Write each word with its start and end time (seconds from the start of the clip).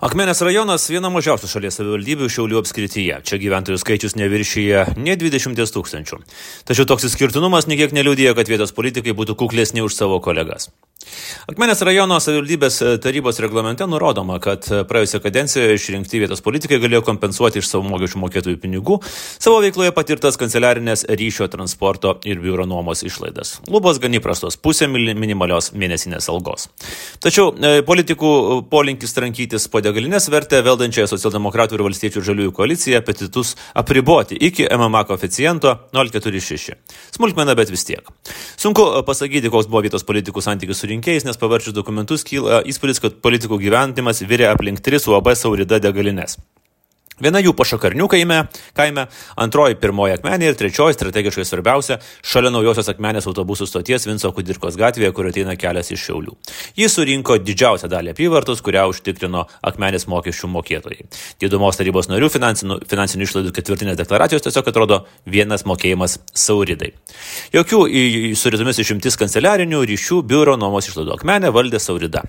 Akmenės 0.00 0.38
rajonas 0.40 0.86
viena 0.88 1.10
mažiausių 1.12 1.48
šalies 1.50 1.76
savivaldybių 1.76 2.30
Šiaulių 2.32 2.62
apskrityje. 2.62 3.18
Čia 3.20 3.38
gyventojų 3.42 3.82
skaičius 3.82 4.16
neviršyje 4.16 4.96
ne 4.96 5.16
20 5.20 5.60
tūkstančių. 5.76 6.22
Tačiau 6.64 6.88
toks 6.88 7.04
išskirtinumas 7.10 7.68
niekiek 7.68 7.92
neliūdėjo, 7.92 8.32
kad 8.38 8.48
vietos 8.48 8.72
politikai 8.72 9.12
būtų 9.12 9.36
kuklesni 9.42 9.84
už 9.84 9.92
savo 9.92 10.16
kolegas. 10.24 10.70
Akmenės 11.48 11.80
rajono 11.86 12.18
savivaldybės 12.20 12.74
e, 12.84 12.90
tarybos 13.00 13.38
reglamente 13.40 13.86
nurodoma, 13.88 14.36
kad 14.42 14.66
e, 14.68 14.82
praėjusią 14.84 15.22
kadenciją 15.24 15.70
išrinkti 15.72 16.20
vietos 16.20 16.42
politikai 16.44 16.76
galėjo 16.82 17.00
kompensuoti 17.06 17.62
iš 17.62 17.70
savo 17.70 17.86
mokesčių 17.88 18.20
mokėtojų 18.20 18.58
pinigų 18.60 18.98
savo 19.40 19.62
veikloje 19.64 19.94
patirtas 19.96 20.36
kanceliarinės 20.40 21.06
ryšio, 21.08 21.48
transporto 21.52 22.18
ir 22.28 22.42
biuro 22.44 22.66
nuomos 22.68 23.00
išlaidas. 23.06 23.54
Lubos 23.72 24.00
gan 24.02 24.12
įprastos- 24.18 24.58
pusė 24.64 24.90
minimalios 24.92 25.70
mėnesinės 25.72 26.28
algos. 26.28 26.68
Tačiau 27.24 27.54
e, 27.56 27.80
politikų 27.88 28.68
polinkis 28.68 29.16
trankytis 29.16 29.70
po 29.72 29.80
degalinės 29.80 30.28
vertė 30.28 30.60
valdančiąją 30.68 31.08
socialdemokratų 31.14 31.78
ir 31.80 31.86
valstiečių 31.88 32.24
žaliųjų 32.28 32.52
koaliciją 32.60 33.00
apetitus 33.00 33.56
apriboti 33.74 34.36
iki 34.36 34.68
MMA 34.68 35.06
koeficiento 35.08 35.78
046. 35.96 36.76
Smulkmena, 37.16 37.56
bet 37.56 37.72
vis 37.72 37.88
tiek. 37.88 38.04
Sunku 38.60 38.84
pasakyti, 39.08 39.48
koks 39.48 39.66
buvo 39.66 39.80
vietos 39.88 40.04
politikų 40.04 40.44
santykis 40.44 40.84
su 40.84 40.89
rinkėjais, 40.90 41.26
nes 41.28 41.38
pavarčius 41.40 41.76
dokumentus 41.76 42.26
kyla 42.26 42.62
įspūdis, 42.68 43.00
kad 43.02 43.20
politikų 43.24 43.60
gyventimas 43.62 44.22
virė 44.26 44.50
aplink 44.50 44.82
tris 44.84 45.08
UAB 45.10 45.32
Saurida 45.38 45.80
degalinės. 45.82 46.38
Viena 47.20 47.40
jų 47.42 47.52
pašakarnių 47.56 48.06
kaime, 48.08 48.38
kaime, 48.76 49.06
antroji 49.40 49.76
pirmoji 49.80 50.16
akmenė 50.16 50.50
ir 50.50 50.56
trečioji 50.56 50.96
strategiškai 50.96 51.44
svarbiausia 51.44 51.98
šalia 52.24 52.52
naujosios 52.54 52.88
akmenės 52.88 53.28
autobusų 53.28 53.68
stoties 53.68 54.06
Vinco 54.08 54.30
Kudirkos 54.32 54.78
gatvėje, 54.80 55.12
kur 55.16 55.28
ateina 55.28 55.56
kelias 55.60 55.92
iš 55.92 56.06
Šiaulių. 56.08 56.36
Jis 56.80 56.96
surinko 56.96 57.36
didžiausią 57.44 57.90
dalį 57.92 58.14
apyvartos, 58.14 58.62
kurią 58.64 58.86
užtikrino 58.88 59.44
akmenės 59.68 60.08
mokesčių 60.08 60.48
mokėtojai. 60.54 61.04
Didumos 61.44 61.76
tarybos 61.76 62.08
narių 62.08 62.30
finansinių, 62.32 62.80
finansinių 62.88 63.28
išlaidų 63.28 63.52
ketvirtinės 63.58 64.00
deklaracijos 64.00 64.46
tiesiog 64.46 64.72
atrodo 64.72 65.02
vienas 65.28 65.66
mokėjimas 65.68 66.16
sauridai. 66.32 66.94
Jokių 67.52 67.82
su 68.38 68.54
rytomis 68.54 68.80
išimtis 68.80 69.20
kanceliarinių 69.20 69.82
ryšių 69.92 70.22
biuro 70.24 70.56
nuomos 70.60 70.88
išlaidų 70.88 71.18
akmenė 71.18 71.52
valdė 71.52 71.82
saurida. 71.82 72.24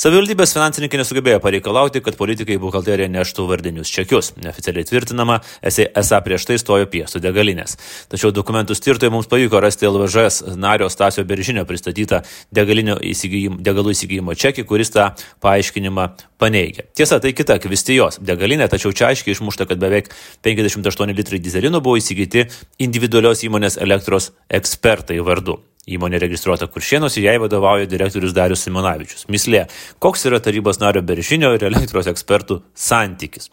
Savivaldybės 0.00 0.56
finansininkai 0.56 1.02
nesugebėjo 1.02 1.44
pareikalauti, 1.44 2.00
kad 2.04 2.16
politikai 2.16 2.56
buhalterija 2.62 3.10
neštų 3.12 3.48
vardinius 3.50 3.92
čekius 3.92 4.29
neoficialiai 4.40 4.86
tvirtinama, 4.88 5.40
esą 5.62 6.20
prieš 6.24 6.46
tai 6.48 6.58
stojo 6.60 6.88
piestų 6.90 7.22
degalinės. 7.24 7.76
Tačiau 8.12 8.32
dokumentų 8.34 8.76
stirtoje 8.78 9.12
mums 9.12 9.30
pavyko 9.30 9.60
rasti 9.62 9.88
LVŽS 9.88 10.56
nario 10.60 10.90
Stasio 10.92 11.24
Beržinio 11.24 11.64
pristatytą 11.68 12.22
įsigijimo, 12.54 13.60
degalų 13.60 13.94
įsigijimo 13.94 14.34
čekį, 14.34 14.66
kuris 14.68 14.92
tą 14.94 15.10
paaiškinimą 15.40 16.06
paneigia. 16.40 16.86
Tiesa, 16.96 17.20
tai 17.20 17.32
kita 17.36 17.58
kvistijos 17.62 18.20
degalinė, 18.20 18.68
tačiau 18.70 18.92
čia 18.92 19.10
aiškiai 19.10 19.36
išmušta, 19.36 19.68
kad 19.70 19.80
beveik 19.80 20.12
58 20.44 21.16
litrai 21.16 21.42
dizelino 21.42 21.82
buvo 21.84 22.00
įsigyti 22.00 22.48
individualios 22.78 23.44
įmonės 23.46 23.80
elektros 23.80 24.32
ekspertai 24.48 25.20
vardu. 25.24 25.60
Įmonė 25.88 26.18
registruota 26.20 26.66
Kuršienos 26.68 27.14
ir 27.16 27.24
jai 27.24 27.36
vadovauja 27.40 27.86
direktorius 27.88 28.34
Darius 28.36 28.66
Simonavičius. 28.66 29.24
Mislė, 29.32 29.62
koks 29.98 30.26
yra 30.28 30.36
tarybos 30.44 30.76
nario 30.76 31.00
Beržinio 31.00 31.54
ir 31.56 31.62
elektros 31.64 32.10
ekspertų 32.10 32.58
santykis. 32.76 33.48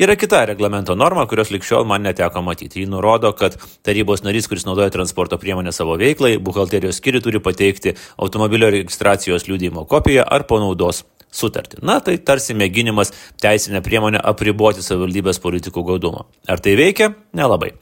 Yra 0.00 0.16
kita 0.16 0.46
reglamento 0.48 0.96
norma, 0.96 1.26
kurios 1.28 1.52
likščiol 1.52 1.84
man 1.84 2.06
neteko 2.08 2.40
matyti. 2.46 2.80
Ji 2.80 2.88
nurodo, 2.88 3.34
kad 3.36 3.58
tarybos 3.84 4.24
narys, 4.24 4.48
kuris 4.48 4.64
naudoja 4.64 4.94
transporto 4.94 5.36
priemonę 5.36 5.74
savo 5.76 5.98
veiklai, 6.00 6.38
buhalterijos 6.40 7.02
skiri 7.02 7.20
turi 7.20 7.42
pateikti 7.44 7.92
automobilio 8.16 8.70
registracijos 8.72 9.44
liūdėjimo 9.50 9.84
kopiją 9.92 10.24
ar 10.24 10.46
panaudos 10.48 11.02
sutartį. 11.28 11.82
Na, 11.84 11.98
tai 12.00 12.16
tarsi 12.16 12.56
mėginimas 12.56 13.12
teisinę 13.44 13.84
priemonę 13.84 14.24
apriboti 14.32 14.80
savivaldybės 14.86 15.42
politikų 15.44 15.84
gaudumą. 15.92 16.24
Ar 16.48 16.64
tai 16.64 16.78
veikia? 16.80 17.12
Nelabai. 17.36 17.74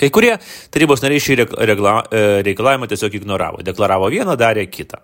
Kai 0.00 0.10
kurie 0.14 0.34
tarybos 0.74 1.02
nariai 1.04 1.22
šį 1.22 1.38
regla, 1.70 1.96
e, 2.10 2.24
reikalavimą 2.46 2.88
tiesiog 2.90 3.18
ignoravo. 3.20 3.62
Deklaravo 3.66 4.10
vieną, 4.12 4.36
darė 4.40 4.66
kitą. 4.70 5.00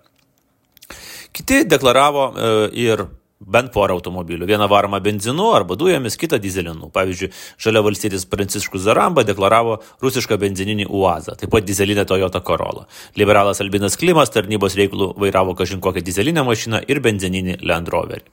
Kiti 1.31 1.63
deklaravo 1.69 2.27
e, 2.31 2.53
ir 2.83 3.05
bent 3.47 3.71
porą 3.73 3.95
automobilių. 3.97 4.45
Vieną 4.45 4.67
varomą 4.69 4.99
benzinu 5.03 5.51
arba 5.55 5.75
dujomis, 5.75 6.17
kitą 6.17 6.39
dizelinu. 6.41 6.89
Pavyzdžiui, 6.93 7.31
žalia 7.61 7.81
valstietis 7.85 8.25
Pranciškus 8.29 8.85
Zaramba 8.85 9.23
deklaravo 9.27 9.79
rusišką 10.03 10.37
benzininį 10.41 10.87
UAZą, 10.89 11.35
taip 11.41 11.51
pat 11.53 11.65
dizelinę 11.65 12.05
Toyota 12.05 12.41
Corolla. 12.45 12.85
Liberalas 13.17 13.61
Albinas 13.61 13.97
Klimas 13.99 14.31
tarnybos 14.33 14.77
reikalų 14.79 15.11
vairavo 15.21 15.55
kažin 15.57 15.81
kokią 15.81 16.03
dizelinę 16.05 16.45
mašiną 16.47 16.83
ir 16.87 17.01
benzininį 17.03 17.59
Land 17.65 17.91
Roverį. 17.91 18.23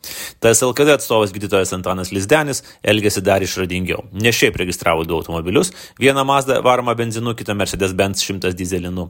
TSLKD 0.45 0.99
atstovas 0.99 1.33
gydytojas 1.35 1.75
Antanas 1.77 2.13
Lizdenis 2.13 2.63
elgėsi 2.83 3.25
dar 3.25 3.43
išradingiau. 3.45 4.05
Ne 4.13 4.33
šiaip 4.35 4.57
registravo 4.61 5.07
du 5.09 5.17
automobilius, 5.19 5.73
vieną 6.01 6.25
Mazda 6.29 6.61
varomą 6.65 6.95
benzinu, 6.99 7.35
kitą 7.35 7.57
Mercedes 7.57 7.95
Benz 7.97 8.25
100 8.25 8.53
dizelinu. 8.59 9.09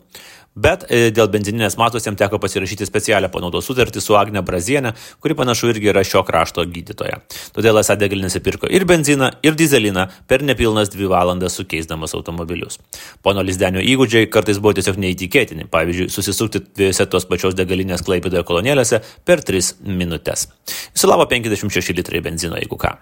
Bet 0.59 0.87
e, 0.91 1.09
dėl 1.15 1.29
benzininės 1.31 1.77
matos 1.79 2.07
jam 2.07 2.17
teko 2.19 2.41
pasirašyti 2.43 2.87
specialią 2.89 3.31
panaudos 3.31 3.69
sutartį 3.69 4.03
su 4.03 4.17
Agne 4.19 4.43
Brazienė, 4.43 4.95
kuri 5.23 5.37
panašu 5.39 5.71
irgi 5.71 5.91
yra 5.93 6.03
šio 6.07 6.25
krašto 6.27 6.65
gydytoja. 6.67 7.21
Todėl 7.55 7.79
esą 7.79 7.95
degalinėse 8.01 8.43
pirko 8.43 8.71
ir 8.71 8.87
benziną, 8.89 9.31
ir 9.47 9.59
dizeliną 9.59 10.09
per 10.31 10.43
nepilnas 10.47 10.91
dvi 10.95 11.11
valandas 11.13 11.59
sukeisdamas 11.61 12.17
automobilius. 12.19 12.81
Pono 13.23 13.45
Lizdenio 13.47 13.85
įgūdžiai 13.85 14.31
kartais 14.33 14.59
buvo 14.63 14.75
tiesiog 14.79 14.99
neįtikėtini. 15.05 15.69
Pavyzdžiui, 15.71 16.09
susisukti 16.11 16.65
dviejose 16.67 17.07
tos 17.13 17.29
pačios 17.31 17.55
degalinės 17.59 18.03
klaipėdoje 18.09 18.43
kolonėlėse 18.49 19.03
per 19.29 19.45
3 19.47 19.77
minutės. 19.87 20.49
Viso 20.91 21.13
labo 21.13 21.29
56 21.31 21.95
litrai 22.01 22.25
benzino, 22.25 22.59
jeigu 22.59 22.81
ką. 22.81 22.97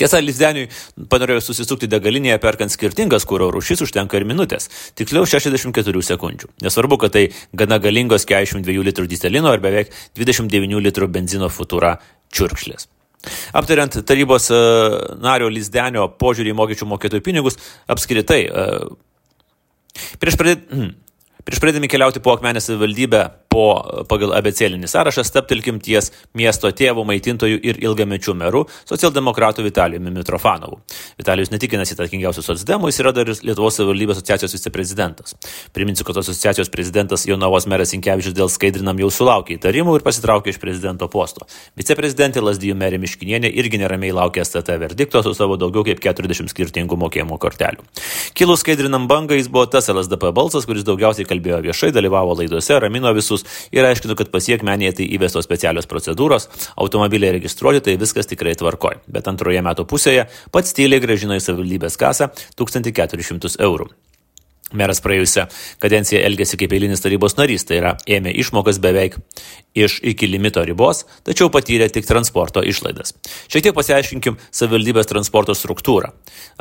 Tiesa, 0.00 0.20
Lizdeniui 0.24 0.68
panorėjo 1.12 1.42
susisukti 1.44 1.88
degalinėje 1.90 2.38
perkant 2.40 2.72
skirtingas 2.72 3.26
kūro 3.28 3.50
rūšis 3.52 3.82
užtenka 3.84 4.16
ir 4.16 4.24
minutės, 4.28 4.70
tiksliau 4.96 5.26
64 5.28 6.04
sekundžių. 6.08 6.48
Nesvarbu, 6.64 6.96
kad 7.02 7.12
tai 7.18 7.26
gana 7.52 7.76
galingos 7.82 8.24
42 8.28 8.86
litrų 8.88 9.04
dizelino 9.10 9.52
ar 9.52 9.60
beveik 9.60 9.92
29 10.16 10.80
litrų 10.86 11.10
benzino 11.12 11.50
futura 11.52 11.98
čiurkšlės. 12.32 12.88
Aptariant 13.52 13.98
tarybos 14.08 14.48
e, 14.48 14.58
nario 15.20 15.50
Lizdenio 15.52 16.06
požiūrį 16.16 16.54
į 16.54 16.56
mokesčių 16.56 16.88
mokėtojų 16.94 17.24
pinigus, 17.26 17.60
apskritai, 17.92 18.40
e, 18.48 20.08
prieš 20.22 20.40
pradėdami 21.60 21.92
keliauti 21.92 22.24
po 22.24 22.32
Akmenės 22.38 22.70
savivaldybę 22.70 23.26
po, 23.50 23.66
pagal 24.08 24.34
abecėlinį 24.38 24.88
sąrašą 24.90 25.24
staptelkim 25.26 25.80
ties 25.82 26.10
miesto 26.38 26.70
tėvų, 26.70 27.02
maitintojų 27.08 27.58
ir 27.66 27.80
ilgamečių 27.82 28.34
merų 28.38 28.62
socialdemokratų 28.88 29.64
Vitalijumi 29.66 30.12
Mitrofanovu. 30.14 30.78
Vitalijus 31.18 31.50
netikinasi 31.50 31.96
įtakingiausių 31.96 32.44
socdemų, 32.46 32.90
jis 32.90 33.00
yra 33.02 33.12
dar 33.16 33.30
ir 33.30 33.42
Lietuvos 33.44 33.76
savivaldybės 33.78 34.20
asociacijos 34.20 34.54
viceprezidentas. 34.54 35.34
Priminsiu, 35.74 36.06
kad 36.06 36.20
asociacijos 36.22 36.70
prezidentas 36.70 37.26
Jonavos 37.26 37.66
meras 37.70 37.94
Inkevičius 37.96 38.36
dėl 38.36 38.50
skaidrinam 38.52 39.00
jau 39.02 39.10
sulaukė 39.14 39.56
įtarimų 39.58 39.98
ir 39.98 40.06
pasitraukė 40.06 40.54
iš 40.54 40.60
prezidento 40.62 41.10
posto. 41.10 41.48
Viceprezidentė 41.80 42.44
Lasdijų 42.44 42.78
merė 42.78 43.00
Miškinienė 43.02 43.50
irgi 43.50 43.82
neramiai 43.82 44.14
laukia 44.14 44.44
STT 44.46 44.78
verdikto 44.84 45.24
su 45.26 45.34
savo 45.34 45.58
daugiau 45.60 45.82
kaip 45.88 46.02
40 46.04 46.52
skirtingų 46.54 47.00
mokėjimo 47.02 47.38
kortelių. 47.42 47.82
Kilus 48.38 48.62
skaidrinam 48.62 49.08
bangai, 49.10 49.40
jis 49.40 49.50
buvo 49.50 49.66
tas 49.70 49.90
LSDP 49.90 50.30
balsas, 50.36 50.68
kuris 50.68 50.86
daugiausiai 50.86 51.26
kalbėjo 51.28 51.62
viešai, 51.66 51.90
dalyvavo 51.96 52.36
laidose, 52.38 52.78
ramino 52.80 53.12
visus 53.16 53.39
ir 53.74 53.86
aiškino, 53.86 54.16
kad 54.18 54.32
pasiekmenėje 54.34 55.00
tai 55.00 55.08
įvestos 55.16 55.46
specialios 55.48 55.88
procedūros, 55.90 56.48
automobiliai 56.80 57.36
registruoti, 57.38 57.84
tai 57.86 57.96
viskas 58.00 58.30
tikrai 58.30 58.56
tvarkoj. 58.58 59.02
Bet 59.10 59.30
antroje 59.30 59.62
metų 59.64 59.86
pusėje 59.90 60.28
pats 60.54 60.76
tyliai 60.76 61.02
gražino 61.02 61.38
į 61.38 61.44
savivaldybės 61.44 61.98
kasą 62.00 62.32
1400 62.60 63.60
eurų. 63.66 63.90
Meras 64.72 65.00
praėjusią 65.02 65.46
kadenciją 65.82 66.20
elgėsi 66.28 66.58
kaip 66.60 66.74
eilinis 66.76 67.02
tarybos 67.02 67.34
narys, 67.38 67.64
tai 67.66 67.80
yra 67.80 67.96
ėmė 68.06 68.30
išmokas 68.38 68.78
beveik 68.82 69.16
iš 69.74 69.98
iki 70.06 70.28
limito 70.30 70.62
ribos, 70.66 71.04
tačiau 71.26 71.50
patyrė 71.50 71.88
tik 71.90 72.06
transporto 72.06 72.62
išlaidas. 72.66 73.14
Šiek 73.50 73.66
tiek 73.66 73.74
pasiaiškinkim 73.74 74.38
savivaldybės 74.54 75.10
transporto 75.10 75.54
struktūrą. 75.58 76.12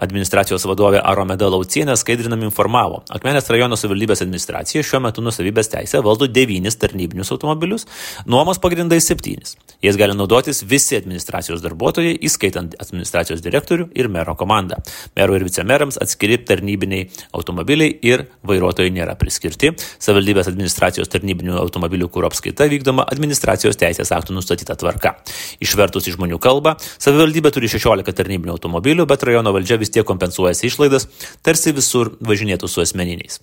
Administracijos 0.01 0.65
vadovė 0.69 1.01
Aromeda 1.05 1.49
Laucienė 1.49 1.97
skaidrinam 1.99 2.43
informavo, 2.45 3.03
Akmenės 3.13 3.49
rajono 3.49 3.77
savivaldybės 3.79 4.23
administracija 4.25 4.83
šiuo 4.85 5.01
metu 5.05 5.23
nusavybės 5.25 5.71
teisę 5.73 6.01
valdo 6.05 6.29
devynis 6.29 6.77
tarnybinius 6.81 7.33
automobilius, 7.33 7.87
nuomos 8.25 8.61
pagrindai 8.61 9.01
septynis. 9.01 9.55
Jais 9.85 9.97
gali 9.97 10.17
naudotis 10.17 10.61
visi 10.67 10.97
administracijos 10.97 11.63
darbuotojai, 11.63 12.17
įskaitant 12.25 12.73
administracijos 12.81 13.41
direktorių 13.45 13.89
ir 13.97 14.09
mero 14.11 14.35
komandą. 14.39 14.81
Merų 15.17 15.39
ir 15.39 15.47
vicemerams 15.47 15.97
atskiri 16.01 16.39
tarnybiniai 16.45 17.07
automobiliai 17.33 17.98
ir 18.05 18.25
vairuotojai 18.47 18.91
nėra 18.95 19.15
priskirti. 19.19 19.73
Savivaldybės 19.99 20.49
administracijos 20.51 21.11
tarnybinių 21.11 21.57
automobilių 21.59 22.09
kūro 22.13 22.29
apskaita 22.31 22.69
vykdoma 22.71 23.05
administracijos 23.11 23.79
teisės 23.79 24.13
aktų 24.15 24.37
nustatyta 24.37 24.77
tvarka. 24.79 25.15
Išvertus 25.63 26.09
į 26.09 26.17
žmonių 26.17 26.41
kalbą, 26.43 26.77
savivaldybė 26.97 27.53
turi 27.55 27.71
16 27.71 28.15
tarnybinių 28.15 28.55
automobilių, 28.57 29.07
bet 29.09 29.27
rajono 29.27 29.55
valdžia 29.55 29.79
vis 29.81 29.93
tiek 29.93 30.07
kompensuojasi 30.07 30.69
išlaidas, 30.71 31.09
tarsi 31.45 31.75
visur 31.75 32.15
važinėtų 32.19 32.71
su 32.71 32.85
asmeniniais. 32.85 33.41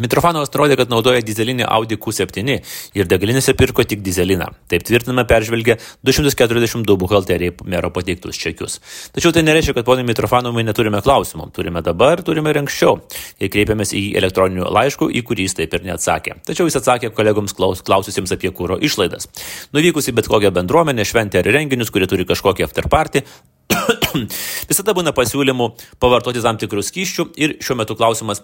Mitrofanovas 0.00 0.48
nurodė, 0.54 0.76
kad 0.80 0.88
naudoja 0.88 1.20
dizelinį 1.20 1.66
Audi 1.68 1.98
Q7 2.00 2.54
ir 2.96 3.08
degalinėse 3.10 3.52
pirko 3.58 3.84
tik 3.84 4.00
dizeliną. 4.00 4.46
Taip 4.72 4.86
tvirtinama 4.88 5.26
peržvelgia 5.28 5.76
242 6.08 6.96
buhalteriai 6.96 7.52
mero 7.68 7.90
pateiktus 7.92 8.38
čekius. 8.40 8.78
Tačiau 9.12 9.34
tai 9.36 9.42
nereiškia, 9.44 9.74
kad 9.76 9.84
ponai 9.84 10.06
Mitrofanovai 10.08 10.64
neturime 10.64 11.02
klausimų. 11.04 11.50
Turime 11.52 11.84
dabar, 11.84 12.22
turime 12.24 12.54
ir 12.54 12.62
anksčiau. 12.62 13.02
Ir 13.36 13.52
kreipėmės 13.52 13.92
į 13.98 14.02
elektroninių 14.22 14.70
laiškų, 14.72 15.10
į 15.12 15.22
kurį 15.28 15.48
jis 15.50 15.58
taip 15.60 15.76
ir 15.76 15.84
neatsakė. 15.90 16.38
Tačiau 16.48 16.70
jis 16.70 16.80
atsakė 16.80 17.12
kolegoms 17.12 17.52
klaus, 17.58 17.84
klaususiems 17.84 18.32
apie 18.32 18.48
kūro 18.48 18.80
išlaidas. 18.80 19.28
Nuvykus 19.76 20.08
į 20.08 20.16
bet 20.16 20.32
kokią 20.32 20.54
bendruomenę, 20.56 21.04
šventę 21.04 21.44
ar 21.44 21.52
renginius, 21.52 21.92
kurie 21.92 22.08
turi 22.08 22.24
kažkokį 22.24 22.64
afterpartį, 22.64 23.26
visada 24.70 24.96
būna 24.96 25.12
pasiūlymų 25.16 25.68
pavartoti 26.00 26.40
tam 26.44 26.56
tikrus 26.60 26.88
skyščių 26.92 27.28
ir 27.44 27.56
šiuo 27.60 27.76
metu 27.80 27.96
klausimas 27.98 28.40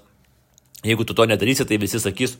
Jeigu 0.86 1.04
tu 1.04 1.14
to 1.14 1.26
nedarysi, 1.26 1.66
tai 1.66 1.78
visi 1.80 1.98
sakys, 2.02 2.36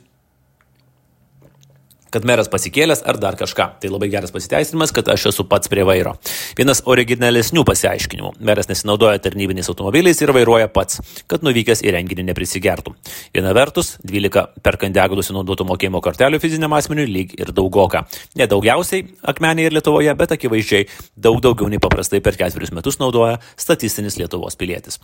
kad 2.13 2.25
meras 2.25 2.49
pasikėlęs 2.51 3.03
ar 3.07 3.19
dar 3.21 3.37
kažką. 3.39 3.67
Tai 3.81 3.91
labai 3.91 4.09
geras 4.11 4.33
pasiteisinimas, 4.33 4.93
kad 4.95 5.09
aš 5.13 5.29
esu 5.31 5.45
pats 5.49 5.69
prie 5.71 5.85
vairo. 5.87 6.15
Vienas 6.57 6.81
originalesnių 6.89 7.63
pasiaiškinimų. 7.67 8.33
Meras 8.49 8.69
nesinaudoja 8.71 9.21
tarnybiniais 9.23 9.69
automobiliais 9.71 10.21
ir 10.23 10.33
vairuoja 10.35 10.69
pats, 10.73 11.03
kad 11.29 11.45
nuvykęs 11.45 11.83
į 11.85 11.93
renginį 11.95 12.29
neprisigertų. 12.31 12.95
Viena 13.35 13.53
vertus, 13.57 13.95
12 14.01 14.63
perkant 14.65 14.97
degalus 14.97 15.31
naudotų 15.35 15.67
mokėjimo 15.69 16.01
kortelių 16.05 16.41
fiziniam 16.41 16.73
asmeniui 16.77 17.07
lyg 17.09 17.37
ir 17.39 17.53
daugoka. 17.55 18.05
Nedaugiausiai 18.39 19.05
akmeniai 19.33 19.69
ir 19.69 19.77
Lietuvoje, 19.77 20.13
bet 20.17 20.35
akivaizdžiai 20.35 20.89
daug 21.15 21.41
daugiau 21.45 21.69
nei 21.69 21.81
paprastai 21.81 22.23
per 22.25 22.39
ketverius 22.39 22.73
metus 22.75 22.99
naudoja 23.01 23.37
statistinis 23.57 24.17
Lietuvos 24.19 24.57
pilietis. 24.59 24.99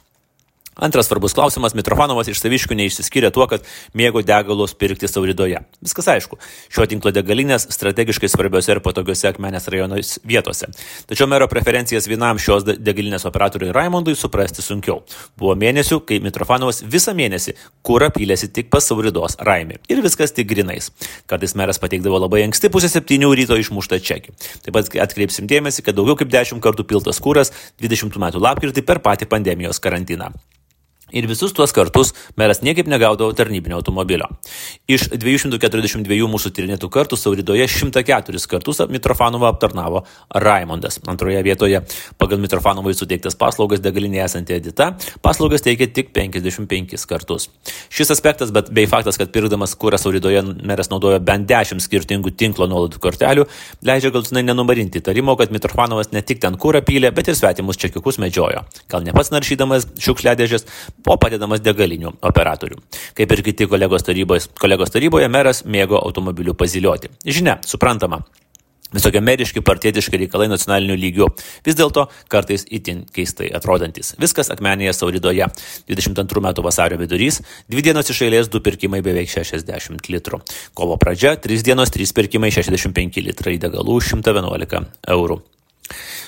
Antras 0.75 1.07
svarbus 1.07 1.33
klausimas- 1.33 1.73
Mitrofanovas 1.77 2.27
iš 2.27 2.41
saviškių 2.43 2.75
neišsiskyrė 2.75 3.29
tuo, 3.31 3.47
kad 3.47 3.63
mėgo 3.95 4.19
degalus 4.19 4.73
pirkti 4.75 5.07
Sauridoje. 5.07 5.61
Viskas 5.79 6.07
aišku, 6.11 6.35
šio 6.67 6.85
tinklo 6.91 7.13
degalinės 7.15 7.69
strategiškai 7.71 8.27
svarbiose 8.27 8.71
ir 8.73 8.81
patogiose 8.83 9.29
akmenės 9.31 9.69
rajonos 9.71 10.19
vietose. 10.25 10.67
Tačiau 11.07 11.27
mero 11.31 11.47
preferencijas 11.47 12.07
vienam 12.07 12.35
šios 12.35 12.65
degalinės 12.67 13.23
operatoriui 13.23 13.71
Raimondui 13.71 14.17
suprasti 14.19 14.61
sunkiau. 14.61 15.03
Buvo 15.37 15.55
mėnesių, 15.55 16.01
kai 16.05 16.19
Mitrofanovas 16.19 16.83
visą 16.83 17.15
mėnesį 17.15 17.55
kūrą 17.81 18.11
pylėsi 18.11 18.51
tik 18.51 18.69
pas 18.69 18.83
Sauridos 18.83 19.37
Raimį. 19.39 19.79
Ir 19.87 20.01
viskas 20.03 20.35
tik 20.35 20.49
grinais. 20.49 20.91
Kartais 21.25 21.55
meras 21.55 21.79
pateikdavo 21.79 22.19
labai 22.19 22.43
anksti 22.49 22.67
pusę 22.67 22.91
septynių 22.91 23.31
ryto 23.31 23.55
išmuštą 23.55 24.01
čekį. 24.03 24.35
Taip 24.67 24.73
pat 24.73 24.91
atkreipsim 25.07 25.47
dėmesį, 25.47 25.85
kad 25.87 25.95
daugiau 25.95 26.19
kaip 26.19 26.27
dešimt 26.27 26.59
kartų 26.59 26.83
piltas 26.83 27.23
kūras 27.23 27.53
20 27.79 28.19
metų 28.19 28.43
lapkritį 28.43 28.83
per 28.83 28.99
patį 28.99 29.31
pandemijos 29.31 29.79
karantiną. 29.79 30.33
Ir 31.13 31.27
visus 31.29 31.53
tuos 31.53 31.69
kartus 31.69 32.15
meras 32.33 32.63
niekaip 32.65 32.87
negaudavo 32.89 33.29
tarnybinio 33.37 33.77
automobilio. 33.77 34.25
Iš 34.89 35.11
242 35.13 36.25
mūsų 36.31 36.49
tyrinėtų 36.57 36.89
kartų 36.89 37.19
Sauridoje 37.19 37.67
104 37.69 38.41
kartus 38.49 38.81
Mitrofanovą 38.89 39.51
aptarnavo 39.53 40.01
Raimondas. 40.33 40.97
Antroje 41.05 41.43
vietoje 41.45 41.83
pagal 42.17 42.41
Mitrofanovai 42.41 42.95
suteiktas 42.97 43.37
paslaugas 43.37 43.83
degalinėje 43.85 44.23
esanti 44.25 44.57
Edita 44.57 44.95
paslaugas 45.21 45.61
teikė 45.65 45.91
tik 45.93 46.09
55 46.15 47.05
kartus. 47.05 47.51
Šis 47.93 48.09
aspektas, 48.15 48.49
bet 48.55 48.73
bei 48.73 48.89
faktas, 48.89 49.21
kad 49.21 49.29
pirkdamas 49.35 49.77
kurą 49.77 50.01
Sauridoje 50.01 50.41
meras 50.65 50.89
naudojo 50.89 51.21
bent 51.21 51.45
10 51.49 51.85
skirtingų 51.85 52.33
tinklo 52.33 52.65
nuolaidų 52.71 53.01
kortelių, 53.03 53.45
leidžia 53.85 54.09
galutinai 54.15 54.45
nenumarinti 54.49 55.03
įtarimo, 55.03 55.37
kad 55.37 55.53
Mitrofanovas 55.53 56.09
ne 56.15 56.25
tik 56.25 56.41
ten 56.41 56.57
kurą 56.57 56.81
pylė, 56.85 57.13
bet 57.13 57.29
ir 57.29 57.37
svetimus 57.37 57.77
čekiukus 57.81 58.17
medžiojo. 58.21 58.65
Gal 58.91 59.05
ne 59.05 59.13
pats 59.15 59.31
naršydamas 59.33 59.87
šiukšliadėžės, 60.01 60.65
o 61.05 61.17
padedamas 61.21 61.63
degalinių 61.65 62.15
operatorių. 62.25 62.79
Kaip 63.17 63.35
ir 63.35 63.43
kiti 63.49 63.69
kolegos, 63.71 64.05
tarybos, 64.07 64.49
kolegos 64.59 64.93
taryboje, 64.93 65.29
meras 65.31 65.63
mėgo 65.65 65.99
automobilių 66.01 66.57
pazilioti. 66.57 67.13
Žinia, 67.25 67.59
suprantama. 67.65 68.23
Visokie 68.95 69.19
meriški, 69.19 69.63
partietiški 69.65 70.19
reikalai 70.21 70.45
nacionaliniu 70.47 70.95
lygiu. 70.95 71.27
Vis 71.65 71.75
dėlto 71.75 72.05
kartais 72.31 72.63
itin 72.71 73.01
keistai 73.15 73.49
atrodantis. 73.57 74.13
Viskas 74.21 74.51
akmenėje 74.53 74.93
Sauridoje. 74.95 75.49
22 75.89 76.43
metų 76.45 76.63
vasario 76.63 76.99
vidurys, 77.01 77.41
dvi 77.71 77.83
dienos 77.89 78.13
iš 78.13 78.21
eilės, 78.27 78.51
du 78.53 78.61
pirkimai 78.63 79.01
beveik 79.05 79.31
60 79.33 80.11
litrų. 80.15 80.39
Kovo 80.77 80.99
pradžia, 81.01 81.33
3 81.41 81.65
dienos, 81.65 81.91
3 81.91 82.15
pirkimai 82.15 82.53
65 82.55 83.25
litrai 83.25 83.57
degalų 83.59 83.99
111 84.05 84.85
eurų. 85.17 85.41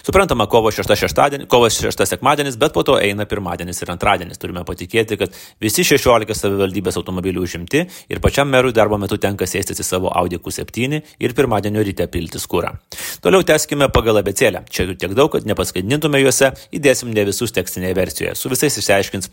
Suprantama, 0.05 0.45
kovo 0.47 0.71
6 0.71 0.95
šeštadienis, 0.95 1.47
kovo 1.49 1.69
6 1.69 2.05
sekmadienis, 2.05 2.57
bet 2.57 2.73
po 2.73 2.83
to 2.87 2.97
eina 3.01 3.25
pirmadienis 3.25 3.81
ir 3.81 3.91
antradienis. 3.91 4.39
Turime 4.39 4.63
patikėti, 4.67 5.17
kad 5.19 5.33
visi 5.63 5.83
16 5.87 6.37
savivaldybės 6.37 6.99
automobilių 7.01 7.43
užimti 7.43 7.83
ir 7.83 8.21
pačiam 8.23 8.49
merui 8.51 8.75
darbo 8.75 8.99
metu 9.01 9.17
tenka 9.21 9.47
sėstis 9.49 9.81
į 9.81 9.87
savo 9.87 10.11
Audi 10.15 10.39
Q7 10.39 11.01
ir 11.19 11.35
pirmadienio 11.37 11.83
ryte 11.85 12.07
piltis 12.13 12.47
kūrą. 12.47 12.75
Toliau 13.23 13.43
teskime 13.47 13.89
pagal 13.93 14.21
abecėlę. 14.21 14.63
Čia 14.69 14.87
jų 14.87 14.97
tiek 15.01 15.17
daug, 15.17 15.31
kad 15.33 15.49
nepaskaidintume 15.49 16.21
juose, 16.21 16.53
įdėsim 16.71 17.11
ne 17.15 17.25
visus 17.27 17.55
tekstinėje 17.55 17.97
versijoje. 17.97 18.35
Su 18.37 18.53
visais 18.53 18.77
išsiaiškins 18.79 19.31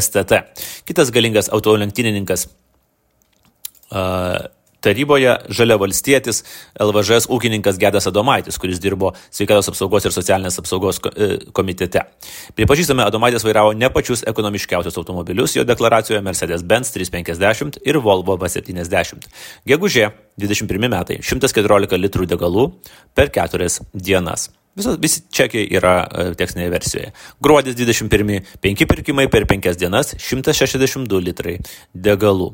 STT. 0.00 0.44
Kitas 0.88 1.12
galingas 1.14 1.50
autolenktynininkas. 1.52 2.48
Uh, 3.90 4.46
Taryboje 4.80 5.36
žalia 5.52 5.76
valstietis 5.80 6.42
LVŽS 6.80 7.28
ūkininkas 7.32 7.78
Gedas 7.80 8.08
Adomaitis, 8.10 8.58
kuris 8.60 8.80
dirbo 8.80 9.12
sveikatos 9.28 9.68
apsaugos 9.72 10.06
ir 10.08 10.14
socialinės 10.14 10.60
apsaugos 10.62 11.00
e, 11.10 11.30
komitete. 11.56 12.06
Pripažįstame, 12.56 13.04
Adomaitis 13.04 13.44
vairavo 13.44 13.74
ne 13.76 13.90
pačius 13.92 14.24
ekonomiškiausius 14.30 14.96
automobilius, 15.00 15.56
jo 15.58 15.66
deklaracijoje 15.68 16.22
Mercedes-Benz 16.24 16.94
350 16.96 17.82
ir 17.84 18.00
Volvo 18.04 18.38
V70. 18.40 19.28
Gegužė 19.68 20.08
21 20.40 20.88
metai 20.88 21.20
114 21.20 22.00
litrų 22.00 22.30
degalų 22.32 22.70
per 23.14 23.28
4 23.36 23.68
dienas. 23.92 24.48
Visos, 24.76 24.96
visi 25.02 25.24
čekiai 25.34 25.66
yra 25.76 25.94
e, 26.06 26.26
tekstinėje 26.38 26.72
versijoje. 26.72 27.12
Gruodis 27.42 27.76
21, 27.76 28.40
5 28.62 28.88
pirkimai 28.94 29.26
per 29.28 29.44
5 29.50 29.74
dienas, 29.80 30.14
162 30.16 31.24
litrai 31.26 31.58
degalų. 31.92 32.52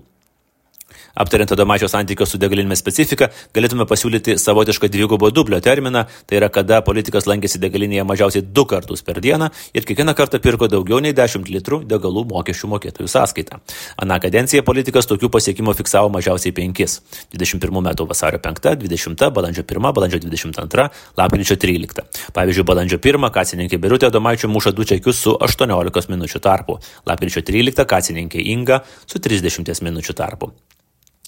Aptariant 1.16 1.52
Adomaičio 1.52 1.88
santykio 1.88 2.26
su 2.28 2.36
degalinėmis 2.36 2.82
specifiką, 2.82 3.30
galėtume 3.56 3.86
pasiūlyti 3.88 4.34
savotišką 4.40 4.90
dvigubo 4.92 5.30
dublio 5.32 5.62
terminą, 5.64 6.04
tai 6.28 6.36
yra 6.40 6.50
kada 6.52 6.82
politikas 6.84 7.24
lankėsi 7.24 7.60
degalinėje 7.62 8.04
mažiausiai 8.04 8.44
du 8.44 8.66
kartus 8.68 9.00
per 9.06 9.22
dieną 9.24 9.48
ir 9.72 9.86
kiekvieną 9.88 10.12
kartą 10.18 10.40
pirko 10.44 10.68
daugiau 10.68 11.00
nei 11.00 11.14
10 11.16 11.48
litrų 11.54 11.80
degalų 11.88 12.26
mokesčių 12.34 12.70
mokėtojų 12.74 13.08
sąskaitą. 13.08 13.62
Aną 14.04 14.20
kadenciją 14.26 14.60
politikas 14.66 15.08
tokių 15.08 15.32
pasiekimų 15.32 15.76
fiksavo 15.80 16.12
mažiausiai 16.12 16.52
5. 16.52 17.00
21 17.32 17.82
metų 17.88 18.08
vasario 18.12 18.42
5, 18.44 18.76
20, 18.84 19.26
balandžio 19.40 19.64
1, 19.64 19.90
balandžio 19.96 20.20
22, 20.20 20.88
lapkričio 21.16 21.56
13. 21.64 22.04
Pavyzdžiui, 22.36 22.68
balandžio 22.68 23.00
1 23.00 23.32
kasininkė 23.32 23.80
Birutė 23.80 24.10
Adomaičio 24.12 24.52
muša 24.52 24.76
du 24.76 24.84
čekius 24.84 25.24
su 25.24 25.32
18 25.32 26.12
minučių 26.12 26.44
tarpu, 26.44 26.78
lapkričio 27.08 27.40
13 27.40 27.88
kasininkė 27.88 28.44
Inga 28.52 28.82
su 29.06 29.22
30 29.22 29.80
minučių 29.80 30.20
tarpu. 30.20 30.52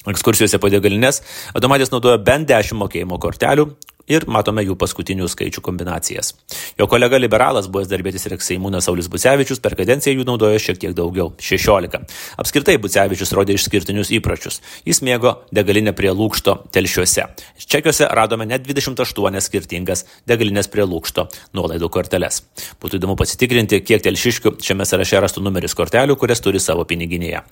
Ekskursijose 0.07 0.61
po 0.63 0.71
degalinės 0.71 1.23
Adomaitis 1.59 1.91
naudojo 1.91 2.21
bent 2.23 2.47
10 2.49 2.79
mokėjimo 2.79 3.19
kortelių, 3.23 3.67
ir 4.09 4.27
matome 4.27 4.65
jų 4.65 4.77
paskutinių 4.79 5.29
skaičių 5.29 5.63
kombinacijas. 5.65 6.35
Jo 6.79 6.89
kolega 6.91 7.21
liberalas, 7.21 7.69
buvęs 7.69 7.91
darbėtis 7.91 8.27
ir 8.27 8.37
Seimūnas 8.39 8.89
Saulis 8.89 9.09
Bucevičius 9.13 9.61
per 9.61 9.77
kadenciją 9.79 10.17
jų 10.17 10.27
naudojo 10.29 10.59
šiek 10.63 10.79
tiek 10.81 10.95
daugiau- 10.97 11.33
16. 11.49 12.07
Apskritai 12.39 12.79
Bucevičius 12.79 13.33
rodė 13.33 13.55
išskirtinius 13.55 14.11
įpročius. 14.11 14.61
Jis 14.87 15.01
mėgo 15.01 15.37
degalinę 15.53 15.93
prie 15.93 16.11
lūkšto 16.11 16.71
telšiuose. 16.73 17.29
Čekiuose 17.69 18.09
radome 18.15 18.47
net 18.47 18.63
28 18.67 19.41
skirtingas 19.41 20.05
degalinės 20.27 20.71
prie 20.71 20.83
lūkšto 20.83 21.29
nuolaidų 21.55 21.91
korteles. 21.91 22.43
Būtų 22.81 22.99
įdomu 23.01 23.17
pasitikrinti, 23.17 23.81
kiek 23.85 24.03
telšiškių 24.03 24.57
šiame 24.63 24.87
sąraše 24.89 25.21
rastų 25.21 25.43
numeris 25.43 25.75
kortelių, 25.75 26.17
kurias 26.17 26.41
turi 26.41 26.61
savo 26.61 26.85
piniginėje. 26.85 27.43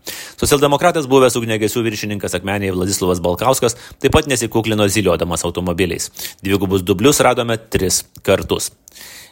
Socialdemokratas 0.41 1.07
buvęs 1.07 1.37
ugnegesių 1.37 1.83
viršininkas 1.87 2.35
Akmenėje 2.39 2.73
Vladislavas 2.77 3.21
Balkauskas 3.21 3.77
taip 4.01 4.13
pat 4.13 4.27
nesikuklino 4.31 4.89
ziliodamas 4.89 5.45
automobiliais. 5.45 6.11
Dvigubus 6.47 6.85
dublius 6.87 7.19
radome 7.27 7.57
tris 7.59 8.05
kartus. 8.23 8.71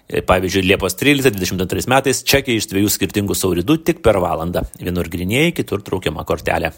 E, 0.08 0.18
pavyzdžiui, 0.26 0.64
Liepos 0.66 0.96
13-22 0.98 1.86
metais 1.92 2.24
čekiai 2.26 2.58
iš 2.58 2.66
dviejų 2.72 2.90
skirtingų 2.90 3.36
sauridų 3.38 3.78
tik 3.86 4.02
per 4.02 4.18
valandą. 4.24 4.64
Vienur 4.82 5.06
grinėjai, 5.12 5.54
kitur 5.60 5.84
traukiama 5.86 6.26
kortelė. 6.26 6.72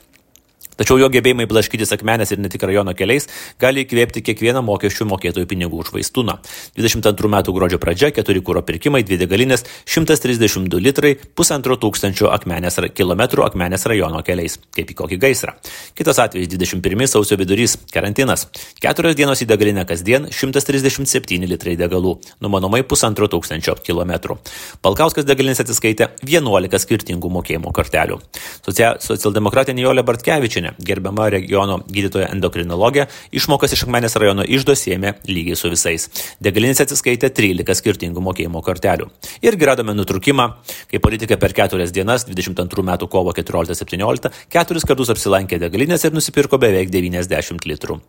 Tačiau 0.76 0.98
jo 1.00 1.08
gebėjimai 1.08 1.46
blaškytis 1.48 1.94
akmenės 1.96 2.34
ir 2.34 2.40
ne 2.42 2.50
tik 2.52 2.66
rajono 2.68 2.92
keliais 2.96 3.24
gali 3.60 3.86
įkvėpti 3.86 4.20
kiekvieną 4.26 4.60
mokesčių 4.66 5.06
mokėtojų 5.08 5.48
pinigų 5.48 5.78
už 5.80 5.92
vaistūną. 5.94 6.34
22 6.76 7.30
metų 7.32 7.54
gruodžio 7.56 7.78
pradžia, 7.80 8.10
keturi 8.12 8.42
kūro 8.44 8.60
pirkimai, 8.66 9.00
dvi 9.06 9.16
degalinės, 9.22 9.64
132 9.88 10.82
litrai, 10.84 11.14
pusantro 11.16 11.78
tūkstančio 11.80 12.28
akmenės, 12.34 12.76
kilometrų 12.92 13.46
akmenės 13.46 13.86
rajono 13.88 14.20
keliais, 14.26 14.58
kaip 14.76 14.92
į 14.92 14.98
kokį 15.00 15.18
gaisrą. 15.22 15.56
Kitas 15.96 16.20
atvejis 16.20 16.52
21 16.52 17.08
sausio 17.08 17.40
vidurys- 17.40 17.78
karantinas. 17.94 18.44
Keturios 18.76 19.16
dienos 19.16 19.40
į 19.40 19.48
degalinę 19.48 19.86
kasdien 19.88 20.28
137 20.28 21.48
litrai 21.48 21.76
degalų, 21.76 22.18
numanomai 22.40 22.82
pusantro 22.82 23.28
tūkstančio 23.28 23.80
kilometrų. 23.80 24.36
Balkauskas 24.82 25.24
degalinės 25.24 25.64
atsiskaitė 25.64 26.10
11 26.20 26.78
skirtingų 26.84 27.32
mokėjimo 27.32 27.72
kortelių. 27.72 28.20
Socialdemokratė 28.66 29.72
Nijolė 29.72 30.04
Bartkevičinė 30.04 30.65
Šiaulienė, 30.66 30.74
gerbiama 30.82 31.28
regiono 31.30 31.80
gydytoja 31.86 32.30
endokrinologė, 32.34 33.06
išmokas 33.32 33.74
iš 33.74 33.84
Akmenės 33.86 34.16
rajono 34.16 34.44
išdo 34.44 34.74
sėmė 34.74 35.16
lygiai 35.28 35.56
su 35.56 35.70
visais. 35.70 36.08
Degalinėse 36.40 36.84
atsiskaitė 36.86 37.30
13 37.30 37.74
skirtingų 37.74 38.20
mokėjimo 38.20 38.62
kortelių. 38.62 39.08
Irgi 39.42 39.66
radome 39.66 39.94
nutrukimą, 39.94 40.48
kai 40.90 40.98
politika 40.98 41.36
per 41.36 41.54
keturias 41.54 41.92
dienas, 41.92 42.26
22 42.26 42.82
metų 42.82 43.08
kovo 43.08 43.32
14-17, 43.32 44.32
keturis 44.50 44.86
kartus 44.86 45.10
apsilankė 45.14 45.60
degalinės 45.62 46.04
ir 46.04 46.14
nusipirko 46.16 46.58
beveik 46.58 46.90
90 46.90 47.66
litrų 47.66 48.00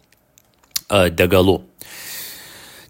degalų. 0.88 1.62